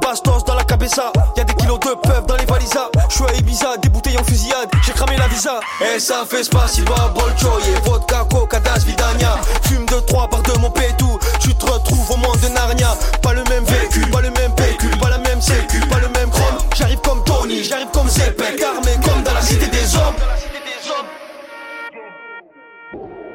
Bastos 0.00 0.44
dans 0.44 0.54
la 0.54 0.62
cabessa, 0.62 1.10
y'a 1.36 1.42
des 1.42 1.54
kilos 1.54 1.80
de 1.80 1.94
peuf 2.00 2.24
dans 2.26 2.36
les 2.36 2.44
valisas. 2.44 2.88
J'suis 3.08 3.24
à 3.24 3.34
Ibiza, 3.34 3.76
des 3.78 3.88
bouteilles 3.88 4.16
en 4.16 4.22
fusillade, 4.22 4.68
j'ai 4.84 4.92
cramé 4.92 5.16
la 5.16 5.26
visa. 5.26 5.58
Et 5.80 5.98
ça 5.98 6.24
fait 6.30 6.44
Spasiba, 6.44 7.12
Bolchoye, 7.12 7.74
vodka, 7.82 8.24
coca, 8.30 8.60
das, 8.60 8.84
vidania. 8.84 9.36
Fume 9.62 9.86
de 9.86 9.98
trois 10.06 10.28
par 10.28 10.42
de 10.42 10.56
mon 10.60 10.70
pétou, 10.70 11.18
tu 11.40 11.52
te 11.56 11.66
retrouves 11.66 12.08
au 12.12 12.16
monde 12.18 12.38
de 12.38 12.48
Narnia. 12.50 12.94
Pas 13.20 13.32
le 13.32 13.42
même 13.50 13.64
vécu, 13.64 14.02
pas 14.12 14.20
le 14.20 14.30
même 14.30 14.54
pécule, 14.54 14.96
pas 14.98 15.10
la 15.10 15.18
même 15.18 15.42
sécu, 15.42 15.80
pas 15.88 15.98
le 15.98 16.08
même 16.10 16.30
chrome. 16.30 16.58
J'arrive 16.76 17.00
comme 17.00 17.24
Tony, 17.24 17.64
j'arrive 17.64 17.88
comme 17.92 18.08
Zepek, 18.08 18.62
armé 18.62 18.92
comme 19.04 19.24
dans 19.24 19.34
la 19.34 19.42
cité 19.42 19.66
des 19.66 19.96
hommes. 19.96 20.14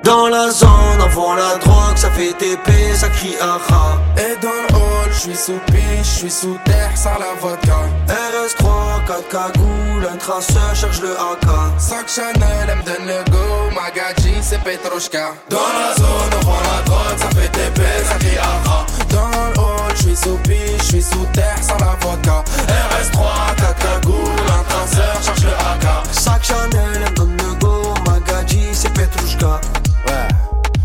Dans 0.03 0.27
la 0.27 0.49
zone, 0.49 0.99
on 0.99 1.09
vend 1.09 1.35
la 1.35 1.57
drogue, 1.57 1.95
ça 1.95 2.09
fait 2.09 2.33
TP, 2.33 2.71
ça 2.95 3.07
crie 3.09 3.35
aha. 3.39 3.99
Et 4.17 4.35
dans 4.41 4.49
le 4.49 4.75
hall, 4.75 5.09
je 5.13 5.19
suis 5.19 5.35
sous 5.35 5.59
piche, 5.67 6.03
je 6.03 6.19
suis 6.19 6.31
sous 6.31 6.57
terre, 6.65 6.91
sans 6.95 7.19
la 7.19 7.33
vodka. 7.39 7.77
RS3, 8.07 9.05
4 9.05 9.27
cagoules, 9.29 10.07
un 10.11 10.17
traceur 10.17 10.75
cherche 10.75 11.01
le 11.01 11.11
AK. 11.11 11.47
Sac 11.77 12.09
Chanel, 12.09 12.67
elle 12.67 12.77
me 12.77 12.83
donne 12.83 13.07
le 13.07 13.23
go, 13.31 13.37
Magadji, 13.75 14.33
c'est 14.41 14.59
Petrushka. 14.63 15.33
Dans 15.49 15.57
la 15.57 15.95
zone, 15.95 16.31
on 16.41 16.45
vend 16.45 16.57
la 16.63 16.81
drogue, 16.83 17.17
ça 17.17 17.29
fait 17.39 17.49
TP, 17.49 17.81
ça 18.03 18.15
crie 18.15 18.37
aha. 18.39 18.85
Dans 19.09 19.29
le 19.29 19.59
hall, 19.59 19.93
je 19.95 20.01
suis 20.01 20.15
sous 20.15 20.37
piche, 20.37 20.79
je 20.79 20.83
suis 20.83 21.03
sous 21.03 21.27
terre, 21.33 21.59
sans 21.61 21.77
la 21.77 21.95
vodka. 22.01 22.43
RS3, 22.67 23.55
4 23.55 23.75
cagoules, 23.77 24.49
un 24.49 24.63
traceur, 24.63 25.23
cherche 25.23 25.43
le 25.43 25.51
AK. 25.51 25.85
Sac 26.11 26.43
Chanel, 26.43 26.89
elle 26.95 27.01
me 27.01 27.15
donne 27.15 27.37
le 27.37 27.53
go, 27.59 27.93
Magadji, 28.07 28.65
c'est 28.73 28.91
Petrushka. 28.93 29.61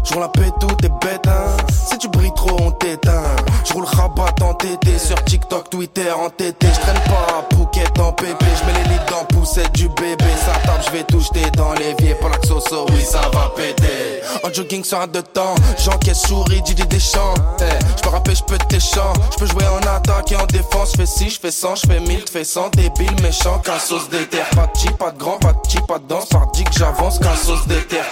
Je 0.08 0.20
la 0.20 0.28
paix, 0.28 0.52
tout 0.60 0.76
est 0.84 1.04
bête, 1.04 1.26
hein. 1.26 1.56
Si 1.88 1.98
tu 1.98 2.08
brilles 2.08 2.32
trop, 2.36 2.56
on 2.62 2.70
t'éteint. 2.70 3.24
Je 3.64 3.72
roule 3.72 3.84
rabat 3.84 4.34
en 4.40 4.54
TT, 4.54 4.98
sur 4.98 5.22
TikTok, 5.24 5.68
Twitter, 5.68 6.12
en 6.12 6.30
TT. 6.30 6.54
Je 6.62 6.80
traîne 6.80 7.00
pas 7.06 7.38
à 7.38 7.54
Phuket 7.54 7.98
en 7.98 8.12
pépé, 8.12 8.46
je 8.58 8.66
mets 8.66 8.84
les 8.84 8.90
lits 8.90 9.00
dans 9.10 9.24
poussette 9.24 9.72
du 9.72 9.88
bébé. 9.88 10.24
Ça 10.44 10.52
tape, 10.64 10.84
je 10.86 10.92
vais 10.92 11.02
tout 11.04 11.20
jeter 11.20 11.50
dans 11.56 11.72
l'évier. 11.72 12.14
Pour 12.14 12.30
la 12.30 12.40
soso, 12.46 12.86
oui, 12.90 13.02
ça 13.02 13.20
va 13.32 13.52
péter. 13.56 14.22
En 14.44 14.52
jogging 14.52 14.84
sur 14.84 15.00
un 15.00 15.08
de 15.08 15.20
temps, 15.20 15.56
j'encaisse 15.84 16.22
souris, 16.22 16.62
Didier 16.62 16.86
Deschamps. 16.86 17.34
Eh, 17.60 17.64
je 17.96 18.02
peux 18.02 18.10
rapper, 18.10 18.34
je 18.36 18.44
peux 18.44 18.58
tes 18.58 18.78
chants. 18.78 19.12
Je 19.32 19.38
peux 19.38 19.46
jouer 19.46 19.64
en 19.66 19.86
attaque 19.88 20.30
et 20.30 20.36
en 20.36 20.46
défense. 20.46 20.92
Je 20.92 20.98
fais 20.98 21.06
6, 21.06 21.30
je 21.30 21.40
fais 21.40 21.50
100, 21.50 21.74
je 21.76 21.86
fais 21.88 22.00
1000, 22.00 22.24
tu 22.24 22.32
fais 22.32 22.44
100. 22.44 22.68
Débile, 22.70 23.20
méchant, 23.22 23.58
qu'un 23.58 23.78
sauce 23.80 24.08
d'éther. 24.08 24.44
Pas 24.54 24.66
de 24.66 24.78
chi, 24.78 24.88
pas 24.90 25.10
de 25.10 25.18
grand, 25.18 25.38
pas 25.38 25.52
de 25.52 25.58
chi, 25.68 25.78
pas 25.88 25.98
de 25.98 26.06
danse. 26.06 26.26
Par 26.26 26.46
dit 26.52 26.62
que 26.62 26.72
j'avance, 26.78 27.18
qu'un 27.18 27.34
sauce 27.34 27.66
d'éther. 27.66 28.04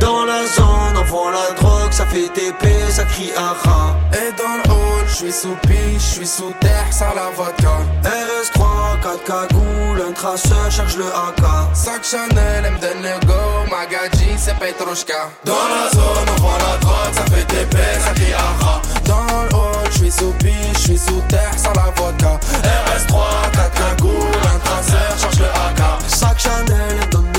Dans 0.00 0.24
la 0.24 0.46
zone, 0.46 0.96
on 0.96 1.04
vend 1.04 1.30
la 1.30 1.54
drogue, 1.60 1.92
ça 1.92 2.06
fait 2.06 2.28
TP, 2.28 2.66
ça 2.90 3.04
crie 3.04 3.32
aha. 3.36 3.94
Et 4.12 4.32
dans 4.40 4.56
le 4.56 4.70
hall, 4.70 5.04
je 5.06 5.14
suis 5.14 5.32
sous 5.32 5.56
piche, 5.62 5.98
je 5.98 6.14
suis 6.16 6.26
sous 6.26 6.52
terre, 6.60 6.86
sans 6.90 7.14
la 7.14 7.30
vodka. 7.36 7.76
RS3, 8.02 9.02
4 9.02 9.24
cagoules, 9.24 10.02
un 10.08 10.12
traceur 10.12 10.70
cherche 10.70 10.96
le 10.96 11.06
AK. 11.06 11.44
Sac 11.74 12.02
Chanel, 12.02 12.64
elle 12.64 12.72
me 12.72 12.78
donne 12.78 13.02
le 13.02 13.26
go, 13.26 13.34
Magadji, 13.70 14.30
c'est 14.38 14.56
Petrushka. 14.58 15.30
Dans 15.44 15.52
la 15.52 15.90
zone, 15.92 16.28
on 16.36 16.40
vend 16.40 16.58
la 16.58 16.76
drogue, 16.78 17.12
ça 17.12 17.24
fait 17.34 17.44
TP, 17.44 17.76
ça 18.04 18.12
crie 18.14 18.32
aha. 18.32 18.80
Dans 19.04 19.26
le 19.26 19.54
hall, 19.54 19.86
je 19.92 19.98
suis 19.98 20.10
sous 20.10 20.32
piche, 20.38 20.54
je 20.74 20.78
suis 20.78 20.98
sous 20.98 21.22
terre, 21.28 21.54
sans 21.56 21.72
la 21.74 21.92
vodka. 21.94 22.40
RS3, 22.62 23.16
4 23.52 23.70
cagoules, 23.72 24.46
un 24.54 24.58
traceur, 24.64 25.18
cherche 25.20 25.38
le 25.38 25.46
AK. 25.46 25.80
Sac 26.08 26.38
Chanel, 26.38 26.66
elle 26.88 26.96
me 26.96 27.12
donne 27.12 27.29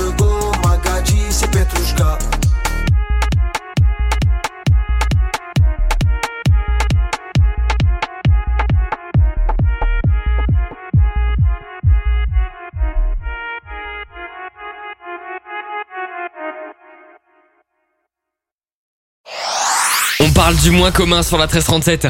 parle 20.44 20.56
du 20.56 20.72
moins 20.72 20.90
commun 20.90 21.22
sur 21.22 21.38
la 21.38 21.46
1337. 21.46 22.08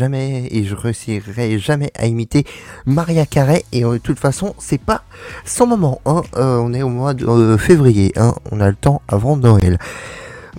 Jamais 0.00 0.48
et 0.50 0.64
je 0.64 0.74
réussirai 0.74 1.58
jamais 1.58 1.92
à 1.94 2.06
imiter 2.06 2.44
Maria 2.86 3.26
Carey. 3.26 3.64
Et 3.72 3.84
euh, 3.84 3.94
de 3.94 3.98
toute 3.98 4.18
façon, 4.18 4.54
c'est 4.58 4.80
pas 4.80 5.02
son 5.44 5.66
moment. 5.66 6.00
Hein. 6.06 6.22
Euh, 6.36 6.56
on 6.56 6.72
est 6.72 6.82
au 6.82 6.88
mois 6.88 7.12
de 7.12 7.26
euh, 7.26 7.58
février. 7.58 8.12
Hein. 8.16 8.34
On 8.50 8.60
a 8.60 8.68
le 8.68 8.74
temps 8.74 9.02
avant 9.08 9.36
Noël. 9.36 9.78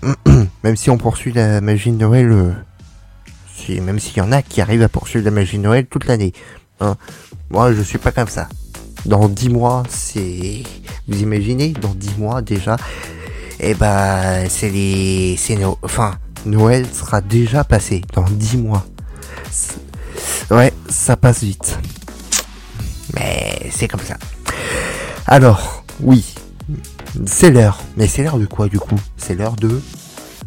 même 0.63 0.75
si 0.75 0.91
on 0.91 0.97
poursuit 0.97 1.31
la 1.33 1.59
magie 1.59 1.91
de 1.91 1.97
Noël, 1.97 2.55
même 3.69 3.99
s'il 3.99 4.17
y 4.17 4.21
en 4.21 4.31
a 4.31 4.43
qui 4.43 4.61
arrivent 4.61 4.83
à 4.83 4.89
poursuivre 4.89 5.25
la 5.25 5.31
magie 5.31 5.57
de 5.57 5.63
Noël 5.63 5.87
toute 5.87 6.05
l'année. 6.05 6.33
Hein. 6.79 6.95
Moi, 7.49 7.73
je 7.73 7.81
suis 7.81 7.97
pas 7.97 8.11
comme 8.11 8.27
ça. 8.27 8.47
Dans 9.05 9.27
10 9.27 9.49
mois, 9.49 9.83
c'est... 9.89 10.63
Vous 11.07 11.21
imaginez 11.21 11.69
Dans 11.69 11.95
10 11.95 12.17
mois 12.19 12.43
déjà, 12.43 12.77
eh 13.59 13.73
ben, 13.73 14.47
c'est 14.49 14.69
les... 14.69 15.35
C'est 15.37 15.55
no... 15.55 15.79
Enfin, 15.81 16.13
Noël 16.45 16.85
sera 16.91 17.21
déjà 17.21 17.63
passé 17.63 18.01
dans 18.13 18.25
10 18.29 18.57
mois. 18.57 18.85
Ouais, 20.49 20.73
ça 20.89 21.15
passe 21.17 21.43
vite. 21.43 21.77
Mais 23.15 23.69
c'est 23.71 23.87
comme 23.87 24.01
ça. 24.01 24.17
Alors, 25.27 25.83
oui, 26.01 26.35
c'est 27.25 27.51
l'heure. 27.51 27.79
Mais 27.97 28.07
c'est 28.07 28.23
l'heure 28.23 28.37
de 28.37 28.45
quoi 28.45 28.67
du 28.67 28.79
coup? 28.79 28.99
C'est 29.17 29.35
l'heure 29.35 29.55
de... 29.55 29.81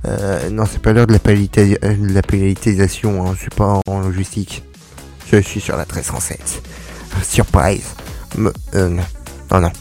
Euh, 0.06 0.50
non, 0.50 0.64
c'est 0.70 0.80
pas 0.82 0.92
l'heure 0.92 1.06
de 1.06 1.12
la, 1.12 1.18
palita- 1.18 1.78
euh, 1.82 1.96
la 2.00 2.20
pénalisation, 2.22 3.26
hein. 3.26 3.32
je 3.34 3.40
suis 3.40 3.50
pas 3.50 3.80
en 3.86 4.00
logistique. 4.00 4.62
Je 5.32 5.38
suis 5.38 5.60
sur 5.60 5.76
la 5.76 5.84
1307. 5.86 6.62
Surprise. 7.22 7.84
Euh, 8.74 8.88
non. 8.88 9.02
non, 9.50 9.60
non, 9.60 9.72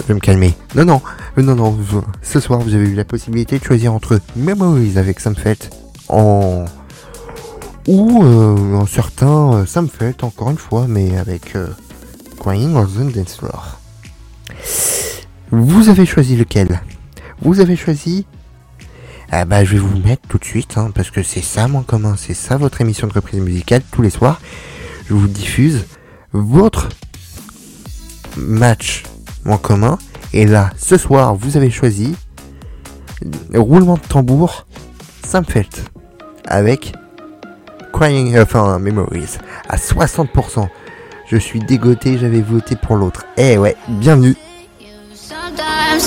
je 0.00 0.06
vais 0.06 0.14
me 0.14 0.20
calmer. 0.20 0.54
Non, 0.76 0.84
non, 0.84 1.02
non, 1.36 1.54
non, 1.56 1.78
ce 2.22 2.38
soir 2.38 2.60
vous 2.60 2.74
avez 2.74 2.88
eu 2.90 2.94
la 2.94 3.04
possibilité 3.04 3.58
de 3.58 3.64
choisir 3.64 3.92
entre 3.92 4.20
Memories 4.36 4.98
avec 4.98 5.18
Sam 5.18 5.34
Fett 5.34 5.70
en... 6.08 6.66
ou 7.86 8.22
euh, 8.22 8.76
en 8.76 8.86
certains 8.86 9.54
euh, 9.54 9.66
Sam 9.66 9.88
Fett, 9.88 10.24
encore 10.24 10.50
une 10.50 10.58
fois, 10.58 10.86
mais 10.88 11.16
avec 11.16 11.56
euh, 11.56 11.68
Crying 12.38 12.74
on 12.74 12.84
Dance 12.84 13.36
Floor. 13.36 13.80
Vous 15.50 15.88
avez 15.88 16.06
choisi 16.06 16.36
lequel? 16.36 16.80
Vous 17.40 17.60
avez 17.60 17.76
choisi? 17.76 18.26
Ah 19.30 19.44
bah, 19.44 19.64
je 19.64 19.72
vais 19.72 19.78
vous 19.78 19.94
le 19.94 20.02
mettre 20.02 20.28
tout 20.28 20.38
de 20.38 20.44
suite, 20.44 20.76
hein, 20.76 20.90
parce 20.94 21.10
que 21.10 21.22
c'est 21.22 21.42
ça 21.42 21.66
mon 21.66 21.82
commun, 21.82 22.16
c'est 22.16 22.34
ça 22.34 22.56
votre 22.56 22.80
émission 22.80 23.06
de 23.06 23.12
reprise 23.12 23.40
musicale 23.40 23.82
tous 23.90 24.02
les 24.02 24.10
soirs. 24.10 24.40
Je 25.08 25.14
vous 25.14 25.26
diffuse 25.26 25.86
votre 26.32 26.88
match 28.36 29.04
en 29.46 29.58
commun. 29.58 29.98
Et 30.32 30.46
là, 30.46 30.70
ce 30.78 30.96
soir, 30.96 31.34
vous 31.34 31.56
avez 31.56 31.70
choisi 31.70 32.14
roulement 33.54 33.94
de 33.94 34.00
tambour 34.00 34.66
Samfelt 35.26 35.90
avec 36.46 36.92
Crying, 37.92 38.38
enfin 38.38 38.78
Memories 38.78 39.38
à 39.68 39.76
60%. 39.76 40.68
Je 41.26 41.36
suis 41.36 41.60
dégoté, 41.60 42.18
j'avais 42.18 42.40
voté 42.40 42.76
pour 42.76 42.96
l'autre. 42.96 43.24
Eh 43.36 43.58
ouais, 43.58 43.76
bienvenue. 43.88 44.36
Sometimes 45.14 46.02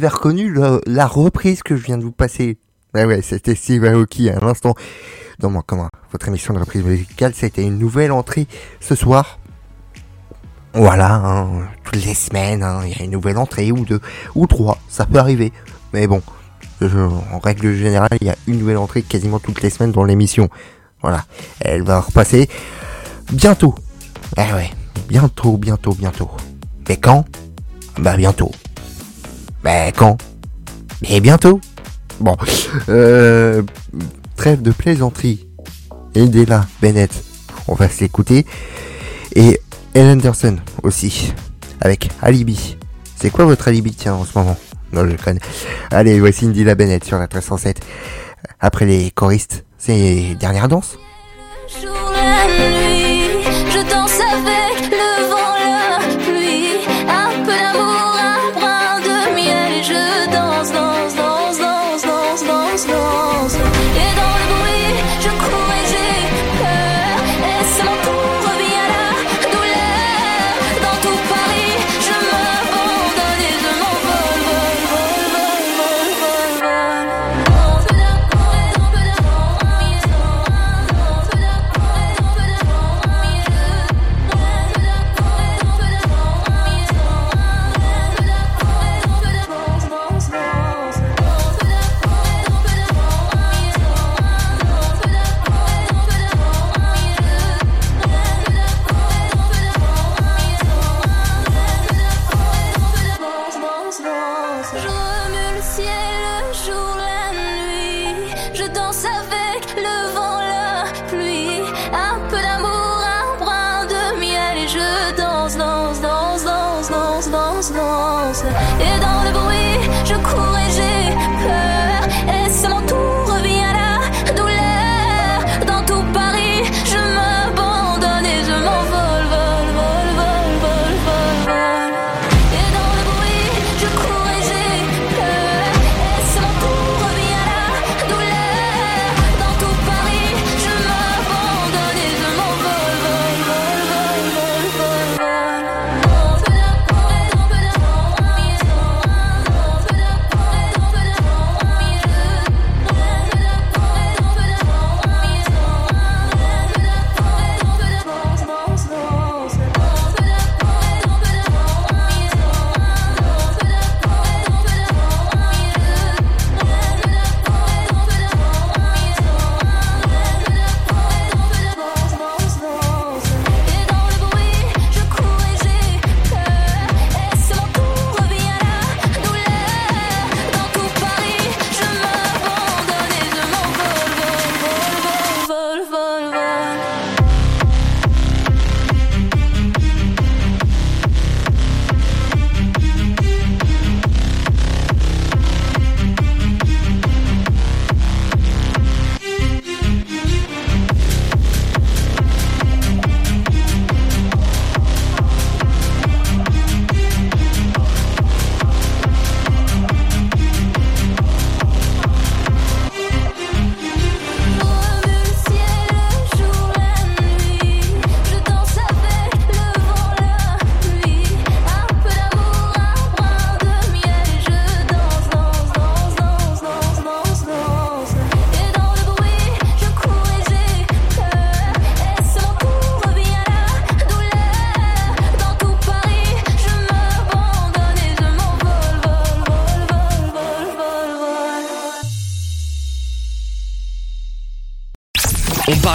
avez 0.00 0.08
reconnu 0.08 0.56
la 0.86 1.06
reprise 1.06 1.62
que 1.62 1.76
je 1.76 1.84
viens 1.84 1.98
de 1.98 2.04
vous 2.04 2.12
passer. 2.12 2.56
Ah 2.94 3.06
ouais, 3.06 3.20
c'était 3.20 3.54
Steve 3.54 3.84
Aoki 3.84 4.30
à 4.30 4.40
l'instant. 4.40 4.74
Dans 5.38 5.50
mon, 5.50 5.60
comment, 5.60 5.88
votre 6.10 6.26
émission 6.28 6.54
de 6.54 6.58
reprise 6.58 6.82
musicale, 6.82 7.32
c'était 7.34 7.62
une 7.62 7.78
nouvelle 7.78 8.10
entrée 8.10 8.46
ce 8.80 8.94
soir. 8.94 9.38
Voilà, 10.72 11.14
hein, 11.16 11.68
toutes 11.84 12.02
les 12.02 12.14
semaines, 12.14 12.62
hein, 12.62 12.80
il 12.84 12.96
y 12.96 13.00
a 13.00 13.04
une 13.04 13.10
nouvelle 13.10 13.36
entrée 13.36 13.72
ou 13.72 13.84
deux, 13.84 14.00
ou 14.34 14.46
trois, 14.46 14.78
ça 14.88 15.04
peut 15.04 15.18
arriver. 15.18 15.52
Mais 15.92 16.06
bon, 16.06 16.22
en 16.80 17.38
règle 17.38 17.74
générale, 17.74 18.16
il 18.22 18.26
y 18.26 18.30
a 18.30 18.36
une 18.46 18.58
nouvelle 18.58 18.78
entrée 18.78 19.02
quasiment 19.02 19.38
toutes 19.38 19.60
les 19.60 19.68
semaines 19.68 19.92
dans 19.92 20.04
l'émission. 20.04 20.48
Voilà, 21.02 21.24
elle 21.60 21.82
va 21.82 22.00
repasser 22.00 22.48
bientôt. 23.32 23.74
Ah 24.38 24.54
ouais, 24.54 24.70
bientôt, 25.08 25.58
bientôt, 25.58 25.92
bientôt. 25.92 26.30
Mais 26.88 26.96
quand? 26.96 27.26
Bah 27.98 28.16
bientôt. 28.16 28.50
Mais 29.64 29.92
quand 29.96 30.16
Mais 31.02 31.20
bientôt 31.20 31.60
Bon, 32.20 32.36
euh, 32.90 33.62
trêve 34.36 34.60
de 34.60 34.72
plaisanterie. 34.72 35.46
Edela 36.14 36.66
Bennett, 36.82 37.10
on 37.66 37.74
va 37.74 37.88
s'écouter. 37.88 38.44
Et 39.34 39.58
Ellen 39.94 40.18
Anderson 40.18 40.58
aussi, 40.82 41.32
avec 41.80 42.10
Alibi. 42.20 42.76
C'est 43.16 43.30
quoi 43.30 43.46
votre 43.46 43.68
alibi, 43.68 43.92
tiens, 43.94 44.14
en 44.14 44.24
ce 44.24 44.36
moment? 44.38 44.56
Non, 44.92 45.08
je 45.08 45.16
connais. 45.16 45.40
Allez, 45.90 46.20
voici 46.20 46.46
Indila 46.46 46.74
Bennett 46.74 47.04
sur 47.04 47.16
la 47.16 47.22
1307. 47.22 47.80
Après 48.60 48.84
les 48.86 49.10
choristes, 49.10 49.64
c'est 49.78 50.36
dernière 50.38 50.68
danse. 50.68 50.98
Je 51.68 51.86
danse 53.90 54.20
avec 54.20 54.90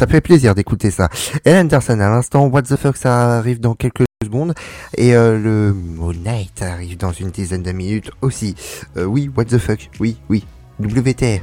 ça 0.00 0.06
fait 0.06 0.22
plaisir 0.22 0.54
d'écouter 0.54 0.90
ça. 0.90 1.10
Ellen 1.44 1.66
Anderson, 1.66 2.00
à 2.00 2.08
l'instant, 2.08 2.46
What 2.46 2.62
the 2.62 2.76
fuck, 2.76 2.96
ça 2.96 3.36
arrive 3.36 3.60
dans 3.60 3.74
quelques 3.74 4.04
secondes. 4.24 4.54
Et 4.96 5.14
euh, 5.14 5.38
le 5.38 5.74
Moon 5.74 6.14
Knight 6.14 6.62
arrive 6.62 6.96
dans 6.96 7.12
une 7.12 7.28
dizaine 7.28 7.62
de 7.62 7.70
minutes 7.72 8.10
aussi. 8.22 8.54
Euh, 8.96 9.04
oui, 9.04 9.30
What 9.36 9.44
the 9.44 9.58
fuck, 9.58 9.90
oui, 10.00 10.16
oui. 10.30 10.46
WTF. 10.80 11.42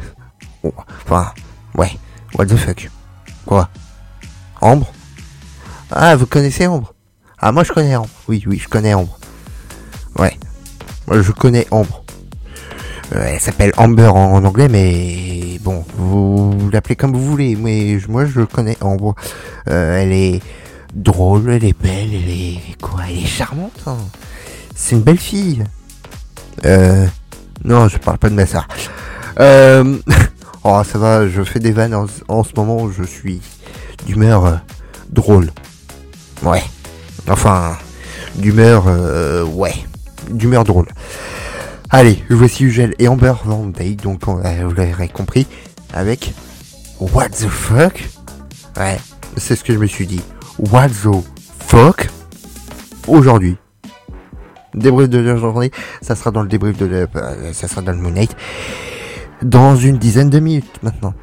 Oh, 0.63 0.73
enfin, 1.05 1.33
ouais, 1.75 1.91
What 2.33 2.47
the 2.47 2.55
fuck. 2.55 2.89
Quoi? 3.45 3.69
Ambre? 4.59 4.91
Ah, 5.91 6.15
vous 6.15 6.25
connaissez 6.25 6.65
Ambre? 6.65 6.95
Ah, 7.37 7.51
moi 7.51 7.63
je 7.63 7.71
connais 7.71 7.95
Ambre. 7.95 8.09
Oui, 8.27 8.43
oui, 8.47 8.57
je 8.57 8.67
connais 8.67 8.95
Ambre. 8.95 9.19
Ouais, 10.17 10.35
moi 11.05 11.21
je 11.21 11.31
connais 11.31 11.67
Ambre. 11.69 12.03
Elle 13.13 13.39
s'appelle 13.39 13.71
Amber 13.77 14.07
en, 14.07 14.33
en 14.33 14.43
anglais, 14.43 14.67
mais 14.67 15.59
bon, 15.61 15.85
vous 15.97 16.69
l'appelez 16.71 16.95
comme 16.95 17.13
vous 17.13 17.23
voulez. 17.23 17.55
Mais 17.55 17.97
moi, 18.09 18.25
je 18.25 18.41
connais 18.41 18.77
Amber. 18.81 19.11
Euh, 19.69 20.01
elle 20.01 20.11
est 20.11 20.41
drôle, 20.93 21.49
elle 21.49 21.63
est 21.65 21.79
belle, 21.81 22.09
elle 22.13 22.29
est 22.29 22.59
quoi 22.81 23.01
Elle 23.09 23.19
est 23.19 23.25
charmante. 23.25 23.71
hein. 23.87 23.97
C'est 24.75 24.95
une 24.95 25.01
belle 25.03 25.17
fille. 25.19 25.63
Euh, 26.65 27.05
non, 27.63 27.87
je 27.87 27.97
parle 27.97 28.17
pas 28.17 28.29
de 28.29 28.35
ma 28.35 28.45
soeur. 28.45 28.67
Euh, 29.39 29.97
oh, 30.63 30.81
ça 30.83 30.97
va, 30.97 31.27
je 31.27 31.43
fais 31.43 31.59
des 31.59 31.71
vannes 31.71 31.95
en, 31.95 32.05
en 32.27 32.43
ce 32.43 32.51
moment. 32.55 32.89
Je 32.91 33.03
suis 33.03 33.41
d'humeur 34.05 34.45
euh, 34.45 34.55
drôle. 35.11 35.49
Ouais. 36.43 36.63
Enfin, 37.29 37.77
d'humeur, 38.35 38.85
euh, 38.87 39.43
ouais, 39.45 39.73
d'humeur 40.29 40.63
drôle. 40.63 40.87
Allez, 41.89 42.21
voici 42.29 42.65
Ugel 42.65 42.93
et 42.99 43.07
Amber 43.07 43.33
Van 43.45 43.65
donc 44.03 44.27
on- 44.27 44.35
vous 44.35 44.71
l'aurez 44.73 45.07
compris, 45.07 45.47
avec 45.93 46.33
What 46.99 47.29
the 47.29 47.47
fuck? 47.47 48.03
Ouais, 48.75 48.97
c'est 49.37 49.55
ce 49.55 49.63
que 49.63 49.73
je 49.73 49.77
me 49.77 49.87
suis 49.87 50.07
dit. 50.07 50.21
What 50.59 50.89
the 50.89 51.23
fuck? 51.59 52.09
Aujourd'hui. 53.07 53.57
Débrief 54.73 55.09
de 55.09 55.35
journée, 55.37 55.71
ça 56.01 56.15
sera 56.15 56.31
dans 56.31 56.41
le 56.41 56.47
débrief 56.49 56.77
de 56.77 56.85
la, 56.85 57.05
euh, 57.15 57.53
ça 57.53 57.67
sera 57.67 57.81
dans 57.81 57.91
le 57.93 57.99
Moon 57.99 58.11
Knight. 58.11 58.35
Dans 59.43 59.75
une 59.75 59.97
dizaine 59.97 60.29
de 60.29 60.39
minutes 60.39 60.79
maintenant. 60.83 61.13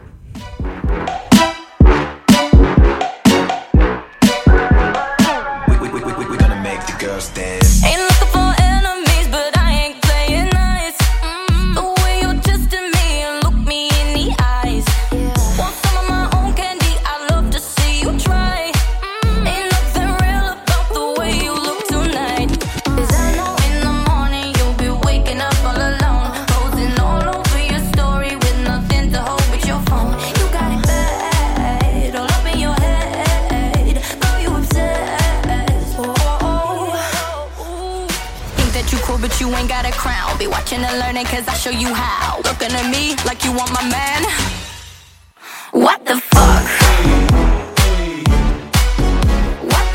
Show 41.65 41.71
you 41.71 41.95
how. 41.95 42.43
Looking 42.45 42.73
at 42.73 42.91
me 42.91 43.17
like 43.25 43.43
you 43.43 43.51
want 43.51 43.73
my 43.73 43.89
man. 43.89 44.23
What 45.73 46.05
the 46.05 46.17
fuck? 46.17 46.65
What 49.73 49.95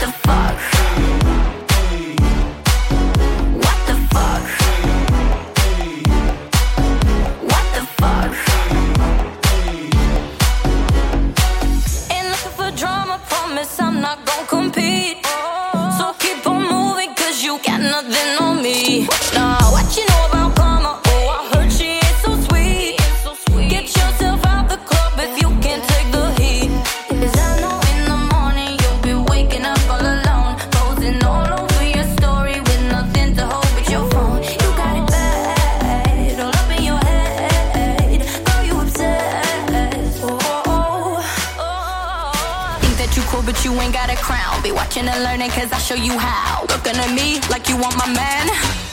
cause 45.48 45.72
I 45.72 45.78
show 45.78 45.96
you 45.96 46.18
how. 46.18 46.64
Looking 46.64 47.00
at 47.00 47.14
me 47.14 47.40
like 47.50 47.70
you 47.70 47.78
want 47.78 47.96
my 47.98 48.12
man. 48.14 48.89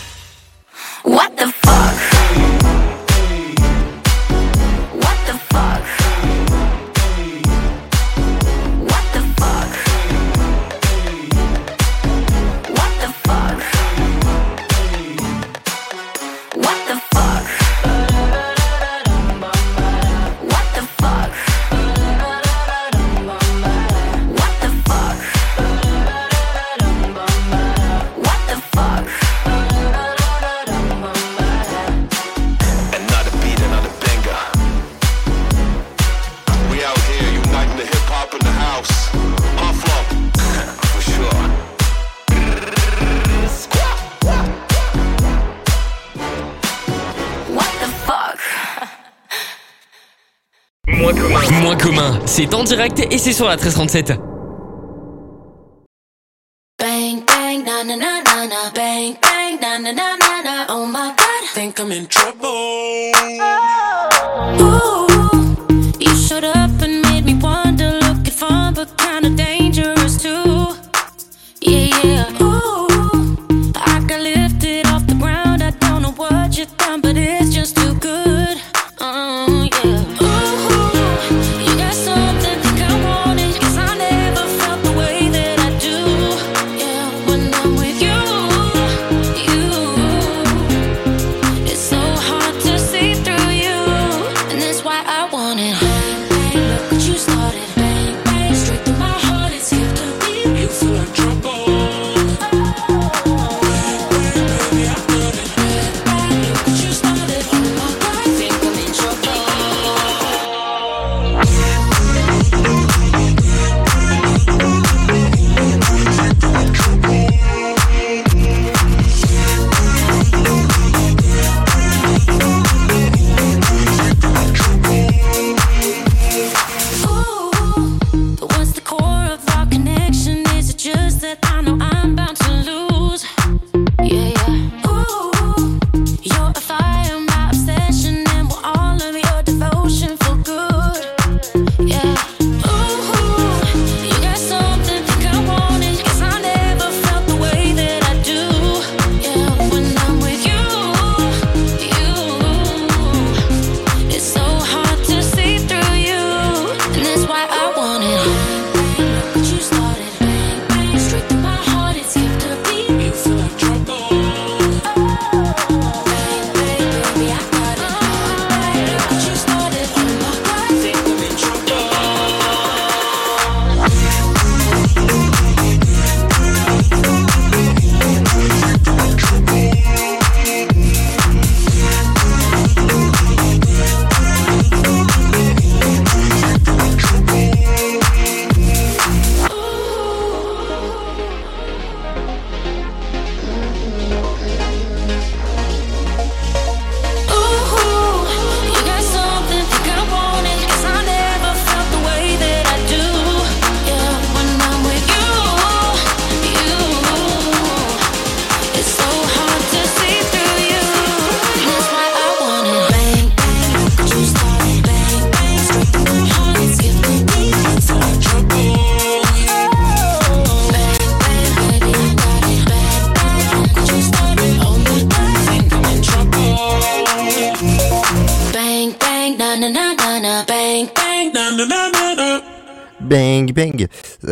C'est 52.36 52.52
en 52.52 52.64
direct 52.64 53.02
et 53.10 53.16
c'est 53.16 53.32
sur 53.32 53.46
la 53.46 53.56
1337. 53.56 54.35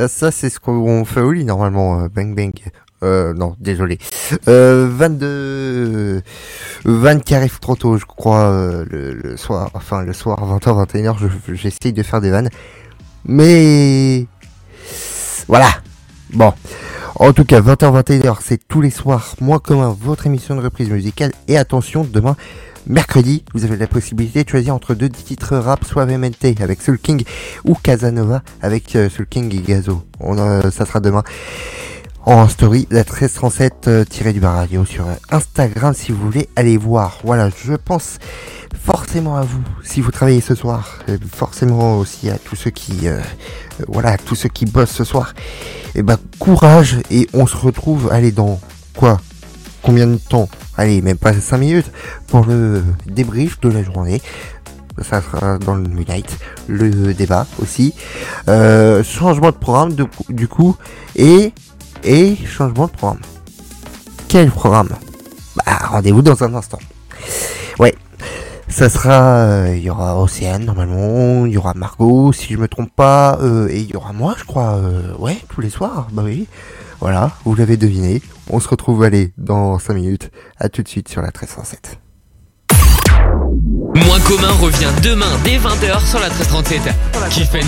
Ça, 0.04 0.08
ça, 0.08 0.30
c'est 0.30 0.50
ce 0.50 0.60
qu'on 0.60 1.04
fait 1.06 1.20
au 1.20 1.32
lit 1.32 1.44
normalement. 1.44 2.00
euh, 2.02 2.08
Bang 2.14 2.34
bang. 2.34 2.52
Euh, 3.02 3.32
non, 3.34 3.54
désolé. 3.58 3.98
Euh, 4.48 4.86
22... 4.90 6.22
20 6.84 7.20
qui 7.24 7.34
arrive 7.34 7.58
trop 7.58 7.74
tôt, 7.76 7.96
je 7.96 8.04
crois, 8.04 8.50
euh, 8.50 8.84
le, 8.90 9.36
soir. 9.36 9.70
Enfin, 9.74 10.02
le 10.02 10.12
soir, 10.12 10.38
20h, 10.58 10.86
21h, 10.86 11.16
je- 11.18 11.54
j'essaye 11.54 11.92
de 11.92 12.02
faire 12.02 12.20
des 12.20 12.30
vannes. 12.30 12.50
Mais... 13.24 14.26
Voilà. 15.48 15.68
Bon. 16.34 16.52
En 17.16 17.32
tout 17.32 17.44
cas, 17.44 17.60
20h, 17.60 18.02
21h, 18.02 18.36
c'est 18.42 18.60
tous 18.68 18.80
les 18.80 18.90
soirs, 18.90 19.34
moins 19.40 19.58
commun, 19.58 19.96
votre 20.00 20.26
émission 20.26 20.54
de 20.56 20.60
reprise 20.62 20.90
musicale. 20.90 21.32
Et 21.48 21.56
attention, 21.56 22.06
demain, 22.10 22.36
mercredi, 22.86 23.44
vous 23.54 23.64
avez 23.64 23.76
la 23.76 23.86
possibilité 23.86 24.44
de 24.44 24.48
choisir 24.48 24.74
entre 24.74 24.94
deux 24.94 25.08
titres 25.08 25.56
rap, 25.56 25.84
soit 25.84 26.06
MNT 26.06 26.60
avec 26.60 26.82
Soul 26.82 26.98
King 26.98 27.24
ou 27.64 27.74
Casanova 27.74 28.42
avec 28.62 28.96
euh, 28.96 29.08
Soul 29.08 29.26
King 29.26 29.54
et 29.54 29.60
Gazo. 29.60 30.02
On, 30.20 30.38
euh, 30.38 30.70
ça 30.70 30.84
sera 30.86 31.00
demain 31.00 31.22
en 32.26 32.48
story, 32.48 32.86
la 32.90 33.00
1337 33.00 33.88
euh, 33.88 34.04
tiré 34.04 34.32
du 34.32 34.40
bar 34.40 34.54
radio 34.56 34.86
sur 34.86 35.04
Instagram 35.30 35.92
si 35.92 36.10
vous 36.10 36.24
voulez 36.24 36.48
aller 36.56 36.78
voir. 36.78 37.18
Voilà, 37.22 37.50
je 37.50 37.74
pense 37.74 38.18
forcément 38.82 39.36
à 39.36 39.42
vous 39.42 39.62
si 39.82 40.00
vous 40.00 40.10
travaillez 40.10 40.40
ce 40.40 40.54
soir, 40.54 41.00
forcément 41.30 41.98
aussi 41.98 42.30
à 42.30 42.38
tous 42.38 42.56
ceux 42.56 42.70
qui, 42.70 43.08
euh, 43.08 43.20
voilà, 43.88 44.16
tous 44.16 44.36
ceux 44.36 44.48
qui 44.48 44.64
bossent 44.64 44.92
ce 44.92 45.04
soir. 45.04 45.34
Et 45.94 46.02
ben 46.02 46.16
courage 46.38 46.96
et 47.10 47.28
on 47.34 47.46
se 47.46 47.56
retrouve, 47.56 48.10
allez 48.10 48.32
dans 48.32 48.58
quoi? 48.96 49.18
Combien 49.84 50.06
de 50.06 50.16
temps 50.16 50.48
Allez, 50.78 51.02
même 51.02 51.18
pas 51.18 51.34
5 51.34 51.58
minutes 51.58 51.92
pour 52.28 52.46
le 52.46 52.82
débrief 53.06 53.60
de 53.60 53.68
la 53.68 53.82
journée. 53.82 54.22
Ça 55.02 55.20
sera 55.20 55.58
dans 55.58 55.74
le 55.74 55.86
Midnight, 55.88 56.38
le 56.68 57.12
débat 57.12 57.46
aussi. 57.60 57.94
Euh, 58.48 59.04
changement 59.04 59.50
de 59.50 59.56
programme 59.56 59.94
du 60.28 60.48
coup 60.48 60.76
et 61.16 61.52
et 62.02 62.36
changement 62.46 62.86
de 62.86 62.92
programme. 62.92 63.20
Quel 64.28 64.50
programme? 64.50 64.88
Bah 65.56 65.76
rendez-vous 65.82 66.22
dans 66.22 66.42
un 66.44 66.54
instant. 66.54 66.78
Ouais, 67.78 67.94
ça 68.68 68.88
sera, 68.88 69.36
euh, 69.36 69.74
il 69.76 69.82
y 69.82 69.90
aura 69.90 70.18
Océane 70.18 70.64
normalement, 70.64 71.44
il 71.44 71.52
y 71.52 71.58
aura 71.58 71.74
Margot 71.74 72.32
si 72.32 72.54
je 72.54 72.58
me 72.58 72.68
trompe 72.68 72.90
pas, 72.94 73.38
euh, 73.42 73.68
et 73.68 73.80
il 73.80 73.90
y 73.90 73.96
aura 73.96 74.12
moi 74.12 74.34
je 74.38 74.44
crois, 74.44 74.80
ouais 75.18 75.36
tous 75.50 75.60
les 75.60 75.70
soirs, 75.70 76.08
bah 76.12 76.22
oui. 76.24 76.46
Voilà, 77.00 77.32
vous 77.44 77.54
l'avez 77.54 77.76
deviné. 77.76 78.22
On 78.50 78.60
se 78.60 78.68
retrouve 78.68 79.02
allez 79.02 79.32
dans 79.38 79.78
5 79.78 79.94
minutes. 79.94 80.30
À 80.58 80.68
tout 80.68 80.82
de 80.82 80.88
suite 80.88 81.08
sur 81.08 81.22
la 81.22 81.28
1307. 81.28 82.00
Moins 83.94 84.20
commun 84.20 84.52
revient 84.60 84.90
demain 85.02 85.30
dès 85.44 85.58
20h 85.58 86.06
sur 86.06 86.20
la 86.20 86.28
1337. 86.28 86.82
Qui 87.30 87.44
fait 87.44 87.62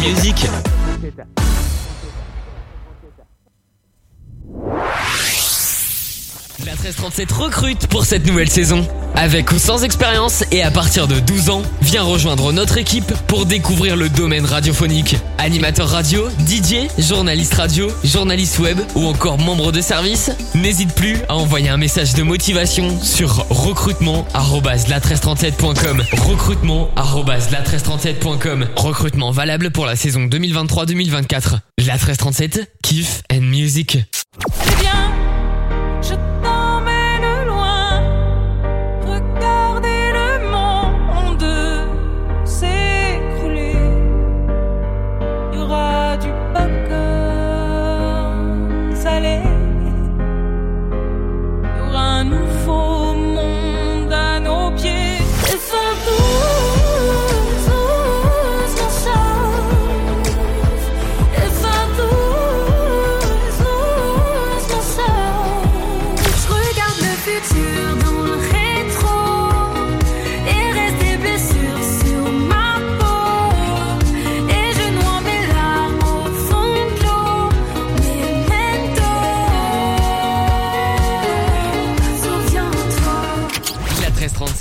1337 6.86 7.32
recrute 7.32 7.86
pour 7.88 8.04
cette 8.04 8.24
nouvelle 8.28 8.48
saison. 8.48 8.86
Avec 9.16 9.50
ou 9.50 9.58
sans 9.58 9.82
expérience 9.82 10.44
et 10.52 10.62
à 10.62 10.70
partir 10.70 11.08
de 11.08 11.18
12 11.18 11.50
ans, 11.50 11.62
viens 11.82 12.04
rejoindre 12.04 12.52
notre 12.52 12.78
équipe 12.78 13.12
pour 13.26 13.44
découvrir 13.44 13.96
le 13.96 14.08
domaine 14.08 14.44
radiophonique. 14.44 15.16
Animateur 15.38 15.88
radio, 15.88 16.28
DJ, 16.46 16.86
journaliste 16.96 17.54
radio, 17.54 17.88
journaliste 18.04 18.60
web 18.60 18.78
ou 18.94 19.04
encore 19.06 19.38
membre 19.38 19.72
de 19.72 19.80
service, 19.80 20.30
n'hésite 20.54 20.94
plus 20.94 21.16
à 21.28 21.34
envoyer 21.34 21.70
un 21.70 21.76
message 21.76 22.14
de 22.14 22.22
motivation 22.22 23.02
sur 23.02 23.44
recrutement@la1337.com. 23.50 26.04
recrutement@la1337.com. 26.12 28.68
Recrutement 28.76 29.32
valable 29.32 29.72
pour 29.72 29.86
la 29.86 29.96
saison 29.96 30.26
2023-2024. 30.26 31.58
La 31.78 31.94
1337 31.94 32.70
Kiff 32.80 33.22
and 33.32 33.40
Music. 33.40 33.98
C'est 34.62 34.78
bien. 34.78 35.25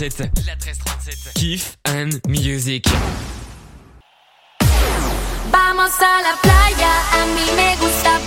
1337. 0.10 0.46
La 0.46 0.56
1337. 0.56 1.34
Kiff 1.34 1.78
and 1.84 2.22
music. 2.28 2.86
Vamos 5.52 5.92
a 6.00 6.22
la 6.22 6.36
playa, 6.42 6.92
a 7.14 7.26
mí 7.26 7.46
me 7.56 7.76
gusta 7.78 8.20